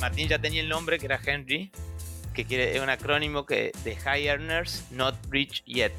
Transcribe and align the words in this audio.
Martín 0.00 0.28
ya 0.28 0.38
tenía 0.38 0.62
el 0.62 0.68
nombre 0.68 0.98
que 0.98 1.04
era 1.06 1.20
Henry, 1.22 1.70
que 2.32 2.46
quiere, 2.46 2.74
es 2.74 2.82
un 2.82 2.88
acrónimo 2.88 3.44
que, 3.44 3.72
de 3.84 3.96
High 3.96 4.28
Earners 4.28 4.84
Not 4.90 5.14
Rich 5.28 5.62
Yet. 5.66 5.92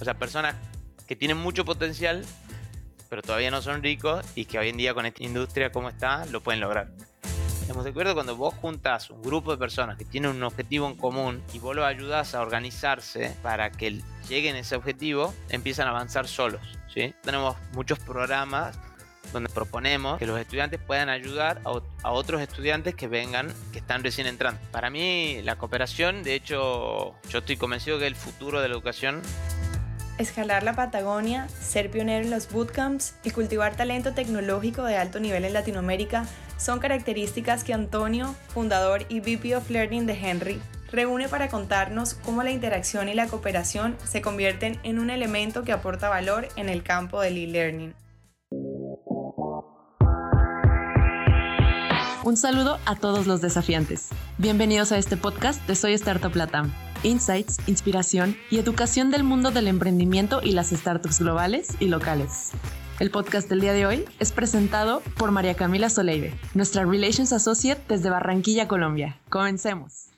O 0.00 0.04
sea, 0.04 0.14
personas 0.14 0.54
que 1.08 1.16
tienen 1.16 1.36
mucho 1.36 1.64
potencial, 1.64 2.24
pero 3.08 3.22
todavía 3.22 3.50
no 3.50 3.60
son 3.60 3.82
ricos 3.82 4.24
y 4.36 4.44
que 4.44 4.58
hoy 4.58 4.68
en 4.68 4.76
día 4.76 4.94
con 4.94 5.04
esta 5.04 5.24
industria 5.24 5.72
como 5.72 5.88
está, 5.88 6.26
lo 6.26 6.40
pueden 6.40 6.60
lograr. 6.60 6.92
Estamos 7.60 7.82
de 7.84 7.90
acuerdo 7.90 8.14
cuando 8.14 8.36
vos 8.36 8.54
juntas 8.54 9.10
un 9.10 9.22
grupo 9.22 9.50
de 9.50 9.58
personas 9.58 9.96
que 9.96 10.04
tienen 10.04 10.30
un 10.30 10.42
objetivo 10.44 10.88
en 10.88 10.96
común 10.96 11.42
y 11.52 11.58
vos 11.58 11.74
los 11.74 11.84
ayudas 11.84 12.36
a 12.36 12.42
organizarse 12.42 13.36
para 13.42 13.70
que 13.72 14.00
lleguen 14.28 14.54
a 14.56 14.60
ese 14.60 14.76
objetivo, 14.76 15.34
empiezan 15.48 15.88
a 15.88 15.90
avanzar 15.90 16.28
solos. 16.28 16.62
¿sí? 16.92 17.14
Tenemos 17.22 17.56
muchos 17.72 17.98
programas 17.98 18.78
donde 19.32 19.48
proponemos 19.48 20.18
que 20.18 20.26
los 20.26 20.38
estudiantes 20.38 20.80
puedan 20.80 21.08
ayudar 21.08 21.60
a, 21.64 22.10
otros 22.10 22.40
estudiantes 22.40 22.94
que 22.94 23.08
vengan, 23.08 23.52
que 23.72 23.78
están 23.78 24.02
recién 24.02 24.26
entrando. 24.26 24.60
Para 24.70 24.90
mí 24.90 25.40
la 25.42 25.56
cooperación, 25.56 26.22
de 26.22 26.34
hecho, 26.34 27.14
yo 27.28 27.38
estoy 27.38 27.56
convencido 27.56 27.98
que 27.98 28.06
el 28.06 28.16
futuro 28.16 28.60
de 28.60 28.68
la 28.68 28.74
educación. 28.74 29.22
Escalar 30.18 30.62
la 30.62 30.74
Patagonia, 30.74 31.48
ser 31.48 31.90
pionero 31.90 32.24
en 32.24 32.30
los 32.30 32.50
bootcamps 32.50 33.14
y 33.24 33.30
cultivar 33.30 33.74
talento 33.76 34.12
tecnológico 34.12 34.84
de 34.84 34.96
alto 34.96 35.18
nivel 35.18 35.44
en 35.44 35.54
Latinoamérica 35.54 36.26
son 36.58 36.78
características 36.78 37.64
que 37.64 37.72
Antonio, 37.72 38.34
fundador 38.48 39.06
y 39.08 39.20
VP 39.20 39.56
of 39.56 39.70
Learning 39.70 40.06
de 40.06 40.12
Henry, 40.12 40.60
reúne 40.92 41.28
para 41.28 41.48
contarnos 41.48 42.14
cómo 42.14 42.42
la 42.42 42.50
interacción 42.50 43.08
y 43.08 43.14
la 43.14 43.28
cooperación 43.28 43.96
se 44.04 44.20
convierten 44.20 44.78
en 44.82 44.98
un 44.98 45.08
elemento 45.08 45.62
que 45.62 45.72
aporta 45.72 46.08
valor 46.08 46.48
en 46.56 46.68
el 46.68 46.82
campo 46.82 47.20
del 47.20 47.38
e-learning. 47.38 47.94
Un 52.22 52.36
saludo 52.36 52.78
a 52.84 52.96
todos 52.96 53.26
los 53.26 53.40
desafiantes. 53.40 54.10
Bienvenidos 54.36 54.92
a 54.92 54.98
este 54.98 55.16
podcast 55.16 55.66
de 55.66 55.74
Soy 55.74 55.94
Startup 55.94 56.34
Latam. 56.36 56.70
Insights, 57.02 57.56
inspiración 57.66 58.36
y 58.50 58.58
educación 58.58 59.10
del 59.10 59.24
mundo 59.24 59.50
del 59.50 59.68
emprendimiento 59.68 60.42
y 60.42 60.52
las 60.52 60.68
startups 60.68 61.20
globales 61.20 61.68
y 61.80 61.86
locales. 61.86 62.50
El 62.98 63.10
podcast 63.10 63.48
del 63.48 63.62
día 63.62 63.72
de 63.72 63.86
hoy 63.86 64.04
es 64.18 64.32
presentado 64.32 65.00
por 65.16 65.30
María 65.30 65.54
Camila 65.54 65.88
Soleive, 65.88 66.34
nuestra 66.52 66.84
Relations 66.84 67.32
Associate 67.32 67.80
desde 67.88 68.10
Barranquilla, 68.10 68.68
Colombia. 68.68 69.18
Comencemos. 69.30 70.08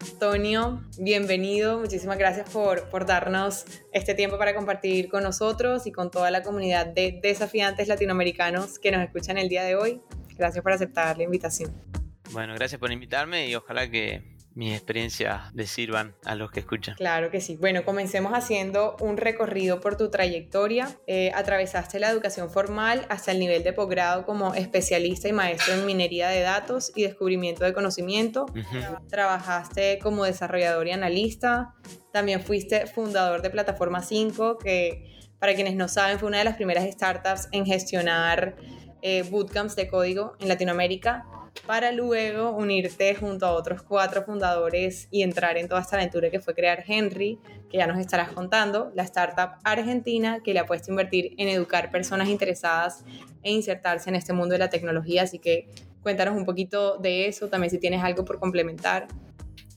Antonio, 0.00 0.82
bienvenido. 0.98 1.78
Muchísimas 1.78 2.18
gracias 2.18 2.50
por, 2.50 2.88
por 2.88 3.06
darnos 3.06 3.66
este 3.92 4.14
tiempo 4.14 4.36
para 4.36 4.52
compartir 4.56 5.08
con 5.08 5.22
nosotros 5.22 5.86
y 5.86 5.92
con 5.92 6.10
toda 6.10 6.32
la 6.32 6.42
comunidad 6.42 6.86
de 6.86 7.20
desafiantes 7.22 7.86
latinoamericanos 7.86 8.80
que 8.80 8.90
nos 8.90 9.02
escuchan 9.02 9.38
el 9.38 9.48
día 9.48 9.62
de 9.62 9.76
hoy. 9.76 10.02
Gracias 10.36 10.62
por 10.62 10.72
aceptar 10.72 11.16
la 11.16 11.24
invitación. 11.24 11.72
Bueno, 12.32 12.54
gracias 12.54 12.80
por 12.80 12.90
invitarme 12.92 13.48
y 13.48 13.54
ojalá 13.54 13.90
que 13.90 14.36
mis 14.56 14.72
experiencias 14.72 15.54
le 15.54 15.66
sirvan 15.66 16.16
a 16.24 16.34
los 16.34 16.50
que 16.50 16.60
escuchan. 16.60 16.94
Claro 16.96 17.30
que 17.30 17.42
sí. 17.42 17.56
Bueno, 17.56 17.84
comencemos 17.84 18.32
haciendo 18.32 18.96
un 19.00 19.18
recorrido 19.18 19.80
por 19.80 19.98
tu 19.98 20.10
trayectoria. 20.10 20.96
Eh, 21.06 21.30
atravesaste 21.34 22.00
la 22.00 22.08
educación 22.08 22.50
formal 22.50 23.04
hasta 23.10 23.32
el 23.32 23.38
nivel 23.38 23.62
de 23.64 23.74
posgrado 23.74 24.24
como 24.24 24.54
especialista 24.54 25.28
y 25.28 25.34
maestro 25.34 25.74
en 25.74 25.84
minería 25.84 26.30
de 26.30 26.40
datos 26.40 26.90
y 26.96 27.02
descubrimiento 27.02 27.64
de 27.64 27.74
conocimiento. 27.74 28.46
Trabajaste 29.10 29.98
como 30.02 30.24
desarrollador 30.24 30.86
y 30.88 30.92
analista. 30.92 31.74
También 32.10 32.40
fuiste 32.40 32.86
fundador 32.86 33.42
de 33.42 33.50
Plataforma 33.50 34.02
5, 34.02 34.56
que 34.56 35.18
para 35.38 35.54
quienes 35.54 35.76
no 35.76 35.86
saben 35.86 36.18
fue 36.18 36.28
una 36.28 36.38
de 36.38 36.44
las 36.44 36.56
primeras 36.56 36.90
startups 36.90 37.48
en 37.52 37.66
gestionar 37.66 38.56
eh, 39.02 39.22
bootcamps 39.22 39.76
de 39.76 39.88
código 39.88 40.36
en 40.40 40.48
Latinoamérica 40.48 41.26
para 41.66 41.92
luego 41.92 42.50
unirte 42.50 43.14
junto 43.14 43.46
a 43.46 43.52
otros 43.52 43.82
cuatro 43.82 44.22
fundadores 44.22 45.08
y 45.10 45.22
entrar 45.22 45.56
en 45.56 45.68
toda 45.68 45.80
esta 45.80 45.96
aventura 45.96 46.30
que 46.30 46.40
fue 46.40 46.54
crear 46.54 46.84
Henry, 46.86 47.38
que 47.70 47.78
ya 47.78 47.86
nos 47.86 47.98
estarás 47.98 48.30
contando, 48.32 48.92
la 48.94 49.02
startup 49.04 49.58
argentina 49.64 50.40
que 50.44 50.52
le 50.52 50.60
ha 50.60 50.66
puesto 50.66 50.90
a 50.90 50.92
invertir 50.92 51.34
en 51.38 51.48
educar 51.48 51.90
personas 51.90 52.28
interesadas 52.28 53.04
e 53.42 53.52
insertarse 53.52 54.10
en 54.10 54.16
este 54.16 54.32
mundo 54.32 54.52
de 54.52 54.58
la 54.58 54.70
tecnología. 54.70 55.22
Así 55.22 55.38
que 55.38 55.68
cuéntanos 56.02 56.36
un 56.36 56.44
poquito 56.44 56.98
de 56.98 57.26
eso, 57.26 57.48
también 57.48 57.70
si 57.70 57.78
tienes 57.78 58.02
algo 58.02 58.24
por 58.24 58.38
complementar. 58.38 59.08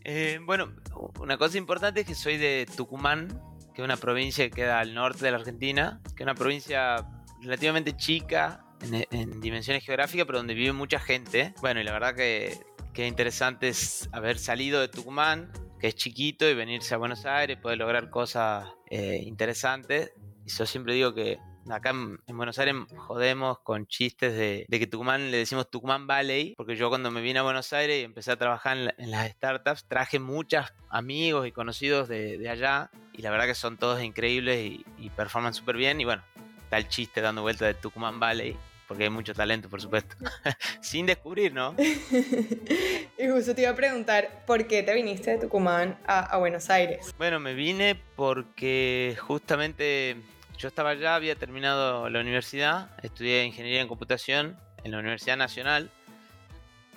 Eh, 0.03 0.39
bueno, 0.43 0.73
una 1.19 1.37
cosa 1.37 1.57
importante 1.57 2.01
es 2.01 2.07
que 2.07 2.15
soy 2.15 2.37
de 2.37 2.67
Tucumán, 2.75 3.27
que 3.73 3.81
es 3.81 3.85
una 3.85 3.97
provincia 3.97 4.45
que 4.45 4.51
queda 4.51 4.79
al 4.79 4.93
norte 4.93 5.23
de 5.25 5.31
la 5.31 5.37
Argentina, 5.37 6.01
que 6.15 6.23
es 6.23 6.25
una 6.25 6.35
provincia 6.35 7.05
relativamente 7.41 7.95
chica, 7.95 8.65
en, 8.81 9.41
dimensiones 9.41 9.83
geográficas, 9.83 10.25
pero 10.25 10.39
donde 10.39 10.53
vive 10.53 10.73
mucha 10.73 10.99
gente. 10.99 11.53
Bueno, 11.61 11.81
y 11.81 11.83
la 11.83 11.91
verdad 11.91 12.15
que, 12.15 12.57
que 12.93 13.07
interesante 13.07 13.69
es 13.69 14.09
haber 14.11 14.37
salido 14.39 14.81
de 14.81 14.87
Tucumán, 14.87 15.51
que 15.79 15.87
es 15.87 15.95
chiquito, 15.95 16.49
y 16.49 16.53
venirse 16.53 16.93
a 16.93 16.97
Buenos 16.97 17.25
Aires, 17.25 17.57
poder 17.57 17.77
lograr 17.77 18.09
cosas 18.09 18.67
eh, 18.89 19.21
interesantes. 19.23 20.13
Y 20.45 20.49
yo 20.49 20.65
siempre 20.65 20.93
digo 20.93 21.13
que 21.13 21.39
acá 21.69 21.91
en, 21.91 22.19
Buenos 22.35 22.57
Aires 22.59 22.75
jodemos 22.97 23.59
con 23.59 23.85
chistes 23.85 24.33
de, 24.33 24.65
de, 24.67 24.79
que 24.79 24.87
Tucumán 24.87 25.29
le 25.29 25.37
decimos 25.37 25.69
Tucumán 25.69 26.07
Valley, 26.07 26.55
porque 26.57 26.75
yo 26.75 26.89
cuando 26.89 27.11
me 27.11 27.21
vine 27.21 27.39
a 27.39 27.43
Buenos 27.43 27.71
Aires 27.73 28.01
y 28.01 28.03
empecé 28.03 28.31
a 28.31 28.37
trabajar 28.37 28.95
en, 28.97 29.11
las 29.11 29.29
startups, 29.31 29.85
traje 29.87 30.19
muchos 30.19 30.65
amigos 30.89 31.47
y 31.47 31.51
conocidos 31.51 32.07
de, 32.07 32.37
de, 32.37 32.49
allá, 32.49 32.89
y 33.13 33.21
la 33.21 33.29
verdad 33.29 33.45
que 33.45 33.55
son 33.55 33.77
todos 33.77 34.01
increíbles 34.01 34.65
y, 34.65 34.85
y 34.97 35.09
performan 35.11 35.53
súper 35.53 35.77
bien. 35.77 36.01
Y 36.01 36.05
bueno, 36.05 36.23
está 36.63 36.77
el 36.77 36.87
chiste 36.87 37.21
dando 37.21 37.41
vuelta 37.41 37.65
de 37.65 37.75
Tucumán 37.75 38.19
Valley 38.19 38.57
porque 38.89 39.03
hay 39.03 39.11
mucho 39.11 39.35
talento, 39.35 39.69
por 39.69 39.79
supuesto, 39.79 40.15
sin 40.81 41.05
descubrir, 41.05 41.53
¿no? 41.53 41.75
y 41.77 43.27
justo 43.27 43.53
te 43.53 43.61
iba 43.61 43.69
a 43.69 43.75
preguntar, 43.75 44.43
¿por 44.47 44.65
qué 44.65 44.81
te 44.81 44.95
viniste 44.95 45.29
de 45.29 45.37
Tucumán 45.37 45.99
a, 46.07 46.35
Buenos 46.37 46.71
Aires? 46.71 47.13
Bueno, 47.19 47.39
me 47.39 47.53
vine 47.53 48.01
porque 48.15 49.15
justamente 49.19 50.17
yo 50.57 50.67
estaba 50.69 50.89
allá, 50.89 51.13
había 51.13 51.35
terminado 51.35 52.09
la 52.09 52.19
universidad, 52.19 52.89
estudié 53.03 53.45
ingeniería 53.45 53.79
en 53.79 53.87
computación 53.87 54.57
en 54.83 54.91
la 54.91 54.97
Universidad 54.97 55.37
Nacional. 55.37 55.91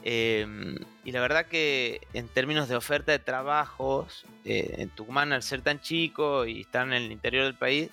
Em, 0.03 0.76
y 1.04 1.12
la 1.12 1.20
verdad 1.20 1.44
que 1.44 2.00
en 2.14 2.26
términos 2.26 2.70
de 2.70 2.76
oferta 2.76 3.12
de 3.12 3.19
trabajos, 3.19 4.24
eh, 4.47 4.76
en 4.78 4.88
Tucumán 4.88 5.34
al 5.34 5.42
ser 5.42 5.60
tan 5.60 5.78
chico 5.78 6.47
y 6.47 6.62
estar 6.62 6.86
en 6.86 6.94
el 6.94 7.12
interior 7.12 7.44
del 7.44 7.54
país, 7.54 7.91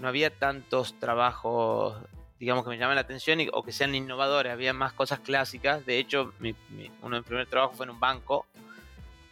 no 0.00 0.08
había 0.08 0.30
tantos 0.30 0.98
trabajos 0.98 2.02
digamos, 2.38 2.64
que 2.64 2.70
me 2.70 2.78
llaman 2.78 2.94
la 2.94 3.02
atención 3.02 3.40
o 3.52 3.62
que 3.62 3.72
sean 3.72 3.94
innovadores. 3.94 4.52
Había 4.52 4.72
más 4.72 4.92
cosas 4.92 5.20
clásicas. 5.20 5.84
De 5.84 5.98
hecho, 5.98 6.32
uno 6.40 7.16
de 7.16 7.20
mis 7.20 7.26
primeros 7.26 7.48
trabajos 7.48 7.76
fue 7.76 7.86
en 7.86 7.90
un 7.90 8.00
banco, 8.00 8.46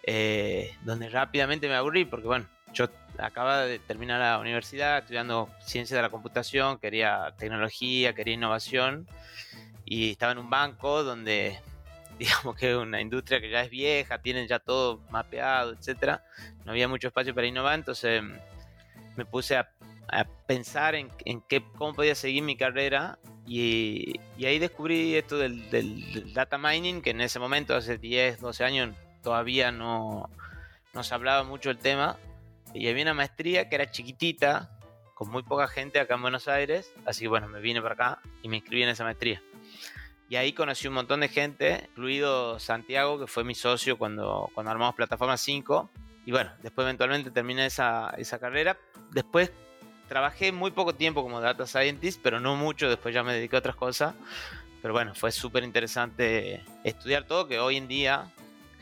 eh, 0.03 0.75
donde 0.83 1.09
rápidamente 1.09 1.69
me 1.69 1.75
aburrí, 1.75 2.05
porque 2.05 2.27
bueno, 2.27 2.47
yo 2.73 2.89
acababa 3.19 3.63
de 3.63 3.79
terminar 3.79 4.21
la 4.21 4.39
universidad 4.39 4.99
estudiando 4.99 5.49
ciencia 5.65 5.97
de 5.97 6.03
la 6.03 6.11
computación, 6.11 6.79
quería 6.79 7.35
tecnología, 7.39 8.15
quería 8.15 8.35
innovación, 8.35 9.07
y 9.85 10.11
estaba 10.11 10.33
en 10.33 10.39
un 10.39 10.51
banco 10.51 11.03
donde 11.03 11.59
digamos 12.19 12.57
que 12.57 12.71
es 12.71 12.77
una 12.77 13.01
industria 13.01 13.41
que 13.41 13.51
ya 13.51 13.63
es 13.63 13.71
vieja, 13.71 14.19
tienen 14.19 14.47
ya 14.47 14.59
todo 14.59 15.01
mapeado, 15.11 15.73
etcétera. 15.73 16.25
No 16.65 16.73
había 16.73 16.89
mucho 16.89 17.09
espacio 17.09 17.35
para 17.35 17.47
innovar, 17.47 17.75
entonces 17.75 18.23
me 19.17 19.25
puse 19.25 19.57
a 19.57 19.71
a 20.09 20.25
pensar 20.25 20.95
en, 20.95 21.11
qué, 21.49 21.65
cómo 21.77 21.95
podía 21.95 22.15
seguir 22.15 22.43
mi 22.43 22.57
carrera 22.57 23.19
y, 23.47 24.19
ahí 24.45 24.59
descubrí 24.59 25.15
esto 25.15 25.39
del, 25.39 26.33
data 26.35 26.59
mining, 26.59 27.01
que 27.01 27.11
en 27.11 27.21
ese 27.21 27.39
momento, 27.39 27.75
hace 27.75 27.99
10, 27.99 28.41
12 28.41 28.65
años, 28.65 28.97
todavía 29.23 29.71
no, 29.71 30.29
no 30.93 31.03
se 31.05 31.15
hablaba 31.15 31.45
mucho 31.45 31.69
del 31.69 31.79
tema. 31.79 32.17
Y 32.75 32.89
había 32.89 33.05
una 33.05 33.15
maestría 33.15 33.69
que 33.69 33.77
era 33.77 33.91
chiquitita, 33.91 34.71
con 35.15 35.31
muy 35.31 35.43
poca 35.43 35.69
gente 35.69 36.01
acá 36.01 36.17
en 36.17 36.23
Buenos 36.23 36.49
Aires, 36.49 36.93
así 37.07 37.23
que 37.23 37.29
bueno, 37.29 37.49
me 37.49 37.61
vine 37.61 37.81
para 37.81 37.95
acá 37.95 38.19
y 38.43 38.49
me 38.49 38.57
inscribí 38.57 38.83
en 38.83 38.91
esa 38.91 39.05
maestría. 39.05 39.43
Y 40.29 40.37
ahí 40.37 40.53
conocí 40.53 40.89
un 40.89 40.95
montón 40.95 41.21
de 41.21 41.29
gente, 41.29 41.89
incluido 41.91 42.59
Santiago, 42.59 43.19
que 43.19 43.29
fue 43.29 43.45
mi 43.45 43.55
socio 43.55 43.97
cuando, 43.97 44.51
cuando 44.55 44.73
armamos 44.73 44.97
Plataforma 44.97 45.37
5. 45.37 45.89
Y 46.27 46.33
bueno, 46.33 46.51
después 46.63 46.85
eventualmente 46.85 47.31
terminé 47.31 47.67
esa, 47.67 48.11
esa 48.19 48.41
carrera. 48.41 48.77
Después 49.13 49.53
trabajé 50.09 50.53
muy 50.53 50.71
poco 50.71 50.95
tiempo 50.95 51.23
como 51.23 51.41
data 51.41 51.67
scientist, 51.67 52.21
pero 52.23 52.41
no 52.41 52.57
mucho, 52.57 52.89
después 52.89 53.15
ya 53.15 53.23
me 53.23 53.35
dediqué 53.35 53.57
a 53.57 53.59
otras 53.61 53.77
cosas. 53.77 54.15
Pero 54.83 54.95
bueno, 54.95 55.15
fue 55.15 55.33
súper 55.33 55.65
interesante 55.65 56.63
estudiar 56.85 57.25
todo, 57.25 57.49
que 57.49 57.59
hoy 57.59 57.77
en 57.77 57.89
día 57.89 58.31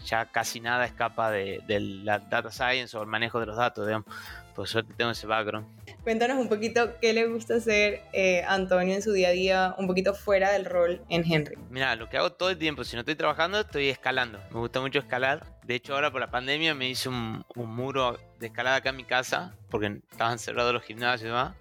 ya 0.05 0.27
casi 0.27 0.61
nada 0.61 0.85
escapa 0.85 1.31
de, 1.31 1.63
la 2.05 2.19
data 2.19 2.51
science 2.51 2.97
o 2.97 3.03
el 3.03 3.09
manejo 3.09 3.41
de 3.41 3.47
los 3.47 3.57
datos, 3.57 3.87
digamos. 3.87 4.07
Por 4.55 4.69
suerte 4.69 4.95
tengo 4.97 5.11
ese 5.11 5.27
background. 5.27 5.67
Cuéntanos 6.05 6.39
un 6.39 6.49
poquito 6.49 7.01
qué 7.01 7.13
le 7.13 7.27
gusta 7.27 7.57
hacer 7.57 8.03
eh, 8.13 8.45
Antonio 8.47 8.95
en 8.95 9.03
su 9.03 9.13
día 9.13 9.29
a 9.29 9.33
día, 9.33 9.75
un 9.79 9.89
poquito 9.89 10.15
fuera 10.15 10.53
del 10.53 10.65
rol 10.65 11.01
en 11.09 11.25
Henry. 11.25 11.57
Mira, 11.71 11.97
lo 11.97 12.09
que 12.09 12.19
hago 12.19 12.33
todo 12.33 12.51
el 12.51 12.59
tiempo, 12.59 12.85
si 12.85 12.95
no 12.95 13.01
estoy 13.01 13.17
trabajando, 13.17 13.61
estoy 13.61 13.89
escalando. 13.89 14.39
Me 14.51 14.61
gusta 14.61 14.81
mucho 14.81 15.01
escalar. 15.01 15.45
De 15.67 15.77
hecho, 15.77 15.95
ahora 15.95 16.11
por 16.11 16.21
la 16.21 16.31
pandemia 16.31 16.75
me 16.75 16.89
hice 16.89 17.09
un, 17.09 17.45
muro 17.57 18.19
de 18.39 18.47
escalada 18.49 18.77
acá 18.77 18.91
en 18.91 18.97
mi 18.97 19.05
casa, 19.05 19.55
porque 19.71 20.01
estaban 20.11 20.39
cerrados 20.39 20.75
los 20.75 20.83
gimnasios 20.83 21.23
y 21.23 21.27
demás. 21.27 21.55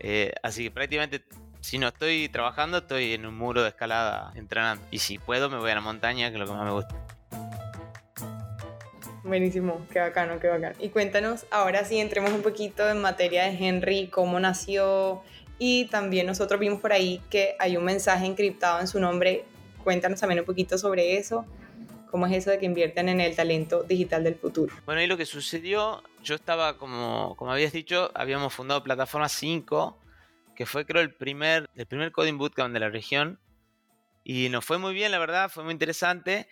Eh, 0.00 0.32
así 0.42 0.64
que 0.64 0.70
prácticamente 0.70 1.24
si 1.60 1.78
no 1.78 1.88
estoy 1.88 2.28
trabajando, 2.28 2.78
estoy 2.78 3.14
en 3.14 3.26
un 3.26 3.36
muro 3.36 3.62
de 3.62 3.68
escalada 3.68 4.32
entrenando. 4.34 4.84
Y 4.90 4.98
si 4.98 5.18
puedo, 5.18 5.48
me 5.50 5.58
voy 5.58 5.70
a 5.70 5.74
la 5.74 5.80
montaña, 5.80 6.28
que 6.28 6.34
es 6.34 6.40
lo 6.40 6.46
que 6.46 6.52
más 6.52 6.64
me 6.64 6.72
gusta. 6.72 6.94
Buenísimo, 9.22 9.86
qué 9.92 10.00
bacano, 10.00 10.40
qué 10.40 10.48
bacano. 10.48 10.74
Y 10.78 10.88
cuéntanos, 10.88 11.46
ahora 11.50 11.84
sí, 11.84 11.98
entremos 11.98 12.32
un 12.32 12.42
poquito 12.42 12.88
en 12.88 13.00
materia 13.00 13.44
de 13.44 13.50
Henry, 13.50 14.08
cómo 14.08 14.40
nació. 14.40 15.22
Y 15.58 15.86
también 15.86 16.26
nosotros 16.26 16.58
vimos 16.58 16.80
por 16.80 16.92
ahí 16.92 17.20
que 17.28 17.54
hay 17.58 17.76
un 17.76 17.84
mensaje 17.84 18.24
encriptado 18.24 18.80
en 18.80 18.88
su 18.88 18.98
nombre. 18.98 19.44
Cuéntanos 19.84 20.18
también 20.20 20.40
un 20.40 20.46
poquito 20.46 20.78
sobre 20.78 21.18
eso. 21.18 21.44
¿Cómo 22.10 22.26
es 22.26 22.32
eso 22.32 22.50
de 22.50 22.58
que 22.58 22.66
invierten 22.66 23.08
en 23.08 23.20
el 23.20 23.36
talento 23.36 23.82
digital 23.84 24.24
del 24.24 24.34
futuro? 24.34 24.74
Bueno, 24.84 25.00
y 25.00 25.06
lo 25.06 25.16
que 25.16 25.26
sucedió, 25.26 26.02
yo 26.22 26.34
estaba, 26.34 26.76
como, 26.76 27.36
como 27.36 27.52
habías 27.52 27.72
dicho, 27.72 28.10
habíamos 28.14 28.52
fundado 28.52 28.82
Plataforma 28.82 29.28
5, 29.28 29.98
que 30.56 30.66
fue 30.66 30.84
creo 30.84 31.02
el 31.02 31.14
primer, 31.14 31.70
el 31.76 31.86
primer 31.86 32.12
coding 32.12 32.36
bootcamp 32.36 32.74
de 32.74 32.80
la 32.80 32.88
región. 32.88 33.38
Y 34.24 34.48
nos 34.48 34.64
fue 34.64 34.78
muy 34.78 34.92
bien, 34.92 35.12
la 35.12 35.18
verdad, 35.18 35.50
fue 35.50 35.64
muy 35.64 35.72
interesante. 35.72 36.48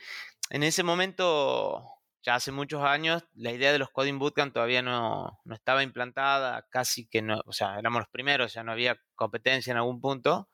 En 0.51 0.63
ese 0.63 0.83
momento 0.83 1.85
ya 2.23 2.35
hace 2.35 2.53
muchos 2.53 2.83
años 2.83 3.25
la 3.35 3.53
idea 3.53 3.73
de 3.73 3.79
los 3.79 3.91
Coding 3.91 4.19
Bootcamp 4.19 4.53
todavía 4.53 4.83
no, 4.83 5.41
no, 5.45 5.55
estaba 5.55 5.83
implantada, 5.83 6.67
casi 6.71 7.07
que 7.07 7.23
no, 7.23 7.41
o 7.47 7.53
sea, 7.53 7.79
éramos 7.79 8.01
los 8.01 8.09
primeros, 8.09 8.53
ya 8.53 8.63
no 8.63 8.73
había 8.73 8.99
competencia 9.15 9.71
en 9.71 9.77
algún 9.77 10.01
punto. 10.01 10.49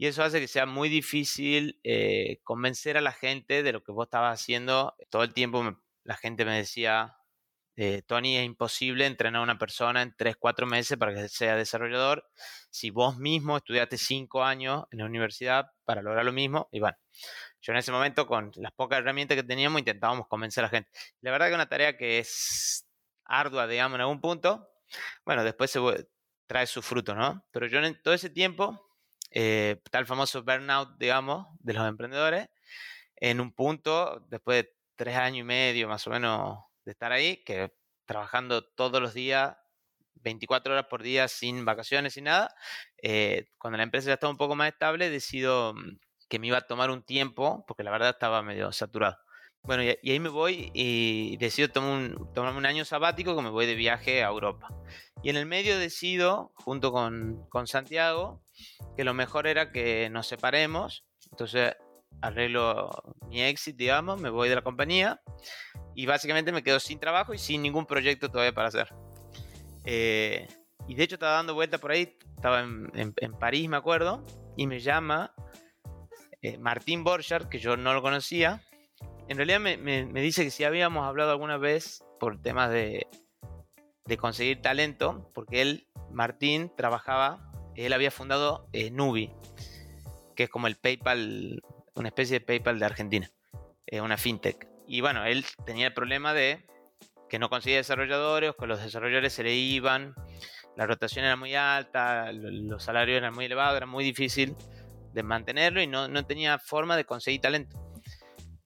Y 0.00 0.06
eso 0.06 0.22
hace 0.22 0.40
que 0.40 0.48
sea 0.48 0.64
muy 0.64 0.88
difícil 0.88 1.78
eh, 1.84 2.40
convencer 2.42 2.96
a 2.96 3.02
la 3.02 3.12
gente 3.12 3.62
de 3.62 3.70
lo 3.70 3.84
que 3.84 3.92
vos 3.92 4.06
estabas 4.06 4.40
haciendo. 4.40 4.96
Todo 5.10 5.24
el 5.24 5.34
tiempo 5.34 5.76
la 6.04 6.16
gente 6.16 6.46
me 6.46 6.56
decía, 6.56 7.18
eh, 7.76 8.00
Tony, 8.06 8.38
es 8.38 8.46
imposible 8.46 9.04
entrenar 9.04 9.40
a 9.40 9.44
una 9.44 9.58
persona 9.58 10.00
en 10.00 10.14
3, 10.16 10.36
4 10.38 10.66
meses 10.66 10.96
para 10.96 11.12
que 11.12 11.28
sea 11.28 11.54
desarrollador. 11.54 12.26
Si 12.70 12.88
vos 12.88 13.18
mismo 13.18 13.58
estudiaste 13.58 13.98
5 13.98 14.42
años 14.42 14.84
en 14.90 15.00
la 15.00 15.04
universidad 15.04 15.66
para 15.84 16.00
lograr 16.00 16.24
lo 16.24 16.32
mismo, 16.32 16.70
y 16.72 16.80
bueno, 16.80 16.96
yo 17.60 17.72
en 17.74 17.78
ese 17.78 17.92
momento, 17.92 18.26
con 18.26 18.52
las 18.54 18.72
pocas 18.72 19.00
herramientas 19.00 19.36
que 19.36 19.42
teníamos, 19.42 19.80
intentábamos 19.80 20.28
convencer 20.28 20.64
a 20.64 20.68
la 20.68 20.70
gente. 20.70 20.90
La 21.20 21.30
verdad 21.30 21.48
que 21.48 21.52
es 21.52 21.56
una 21.56 21.68
tarea 21.68 21.98
que 21.98 22.20
es 22.20 22.88
ardua, 23.26 23.66
digamos, 23.66 23.96
en 23.96 24.00
algún 24.00 24.22
punto. 24.22 24.66
Bueno, 25.26 25.44
después 25.44 25.70
se 25.70 25.78
trae 26.46 26.66
su 26.66 26.80
fruto, 26.80 27.14
¿no? 27.14 27.44
Pero 27.50 27.66
yo 27.66 27.80
en 27.80 28.00
todo 28.00 28.14
ese 28.14 28.30
tiempo, 28.30 28.89
eh, 29.30 29.80
el 29.92 30.06
famoso 30.06 30.42
burnout, 30.42 30.96
digamos, 30.98 31.46
de 31.60 31.74
los 31.74 31.88
emprendedores, 31.88 32.48
en 33.16 33.40
un 33.40 33.52
punto, 33.52 34.20
después 34.28 34.64
de 34.64 34.72
tres 34.96 35.16
años 35.16 35.40
y 35.40 35.44
medio 35.44 35.88
más 35.88 36.06
o 36.06 36.10
menos 36.10 36.58
de 36.84 36.92
estar 36.92 37.12
ahí, 37.12 37.42
que 37.44 37.72
trabajando 38.06 38.64
todos 38.74 39.00
los 39.00 39.14
días, 39.14 39.56
24 40.16 40.72
horas 40.72 40.86
por 40.86 41.02
día, 41.02 41.28
sin 41.28 41.64
vacaciones, 41.64 42.14
sin 42.14 42.24
nada, 42.24 42.54
eh, 43.02 43.46
cuando 43.58 43.76
la 43.78 43.84
empresa 43.84 44.08
ya 44.08 44.14
estaba 44.14 44.30
un 44.30 44.36
poco 44.36 44.56
más 44.56 44.68
estable, 44.68 45.10
decido 45.10 45.74
mm, 45.74 45.98
que 46.28 46.38
me 46.38 46.48
iba 46.48 46.58
a 46.58 46.66
tomar 46.66 46.90
un 46.90 47.02
tiempo, 47.02 47.64
porque 47.66 47.84
la 47.84 47.90
verdad 47.90 48.10
estaba 48.10 48.42
medio 48.42 48.72
saturado. 48.72 49.18
Bueno, 49.62 49.82
y, 49.82 50.10
ahí 50.10 50.20
me 50.20 50.28
voy 50.28 50.70
y 50.74 51.36
decido 51.36 51.68
tomar 51.68 51.90
un, 51.90 52.32
tomarme 52.32 52.58
un 52.58 52.66
año 52.66 52.84
sabático 52.84 53.36
que 53.36 53.42
me 53.42 53.50
voy 53.50 53.66
de 53.66 53.74
viaje 53.74 54.24
a 54.24 54.28
Europa. 54.28 54.68
Y 55.22 55.30
en 55.30 55.36
el 55.36 55.46
medio 55.46 55.78
decido, 55.78 56.52
junto 56.54 56.92
con, 56.92 57.66
Santiago, 57.66 58.42
que 58.96 59.04
lo 59.04 59.14
mejor 59.14 59.46
era 59.46 59.70
que 59.70 60.08
nos 60.10 60.26
separemos. 60.26 61.04
Entonces 61.30 61.74
arreglo 62.22 62.90
mi 63.28 63.42
exit, 63.42 63.76
digamos, 63.76 64.20
me 64.20 64.30
voy 64.30 64.48
de 64.48 64.56
la 64.56 64.62
compañía 64.62 65.20
y 65.94 66.06
básicamente 66.06 66.52
me 66.52 66.62
quedo 66.62 66.80
sin 66.80 66.98
trabajo 66.98 67.32
y 67.32 67.38
sin 67.38 67.62
ningún 67.62 67.86
proyecto 67.86 68.30
todavía 68.30 68.52
para 68.52 68.68
hacer. 68.68 68.92
Eh, 69.84 70.48
y 70.88 70.94
de 70.94 71.04
hecho 71.04 71.14
estaba 71.14 71.34
dando 71.34 71.54
vuelta 71.54 71.78
por 71.78 71.92
ahí, 71.92 72.16
estaba 72.34 72.60
en, 72.60 72.90
en 72.94 73.32
París, 73.38 73.68
me 73.68 73.76
acuerdo, 73.76 74.24
y 74.56 74.66
me 74.66 74.80
llama 74.80 75.32
eh, 76.42 76.56
Martín 76.56 77.04
Borchardt, 77.04 77.48
que 77.48 77.58
yo 77.58 77.76
no 77.76 77.92
lo 77.92 78.00
conocía, 78.00 78.62
en 79.30 79.36
realidad 79.36 79.60
me, 79.60 80.20
dice 80.20 80.42
que 80.42 80.50
si 80.50 80.64
habíamos 80.64 81.06
hablado 81.06 81.30
alguna 81.30 81.56
vez 81.56 82.04
por 82.18 82.42
temas 82.42 82.68
de, 82.68 83.06
conseguir 84.18 84.60
talento, 84.60 85.30
porque 85.32 85.62
él, 85.62 85.86
Martín, 86.10 86.72
trabajaba, 86.76 87.52
él 87.76 87.92
había 87.92 88.10
fundado 88.10 88.68
eh, 88.72 88.90
Nubi, 88.90 89.32
que 90.34 90.42
es 90.42 90.50
como 90.50 90.66
el 90.66 90.74
PayPal, 90.74 91.62
una 91.94 92.08
especie 92.08 92.40
de 92.40 92.44
PayPal 92.44 92.80
de 92.80 92.86
Argentina, 92.86 93.30
eh, 93.86 94.00
una 94.00 94.16
fintech. 94.16 94.66
Y 94.88 95.00
bueno, 95.00 95.24
él 95.24 95.46
tenía 95.64 95.86
el 95.86 95.94
problema 95.94 96.34
de 96.34 96.66
que 97.28 97.38
no 97.38 97.50
conseguía 97.50 97.78
desarrolladores, 97.78 98.54
que 98.58 98.66
los 98.66 98.82
desarrolladores 98.82 99.32
se 99.32 99.44
le 99.44 99.54
iban, 99.54 100.16
la 100.76 100.88
rotación 100.88 101.24
era 101.24 101.36
muy 101.36 101.54
alta, 101.54 102.32
los 102.32 102.82
salarios 102.82 103.18
eran 103.18 103.32
muy 103.32 103.44
elevados, 103.44 103.76
era 103.76 103.86
muy 103.86 104.02
difícil 104.02 104.56
de 105.12 105.22
mantenerlo 105.22 105.80
y 105.80 105.86
no, 105.86 106.08
no, 106.08 106.26
tenía 106.26 106.58
forma 106.58 106.96
de 106.96 107.04
conseguir 107.04 107.40
talento. 107.40 107.89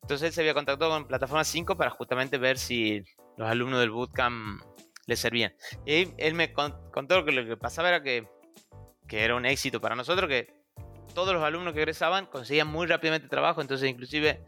Entonces 0.05 0.27
él 0.27 0.33
se 0.35 0.43
había 0.43 0.53
contactado 0.53 0.91
con 0.91 1.07
Plataforma 1.07 1.45
5 1.45 1.79
para 1.79 1.89
justamente 1.89 2.37
ver 2.37 2.59
si 2.59 3.03
los 3.39 3.49
alumnos 3.49 3.81
del 3.81 3.91
bootcamp 3.91 4.61
le 5.07 5.17
servían. 5.17 5.55
Y 5.87 6.09
él 6.19 6.35
me 6.35 6.53
contó 6.53 7.25
que 7.25 7.33
lo 7.33 7.47
que 7.47 7.57
pasaba 7.57 7.89
era 7.89 8.03
que, 8.03 8.29
que 9.09 9.25
era 9.25 9.35
un 9.35 9.47
éxito 9.47 9.81
para 9.81 9.97
nosotros, 9.97 10.29
que 10.29 10.63
todos 11.15 11.33
los 11.33 11.43
alumnos 11.43 11.73
que 11.73 11.79
egresaban 11.79 12.27
conseguían 12.27 12.69
muy 12.69 12.87
rápidamente 12.87 13.29
trabajo, 13.29 13.63
entonces 13.63 13.89
inclusive 13.89 14.45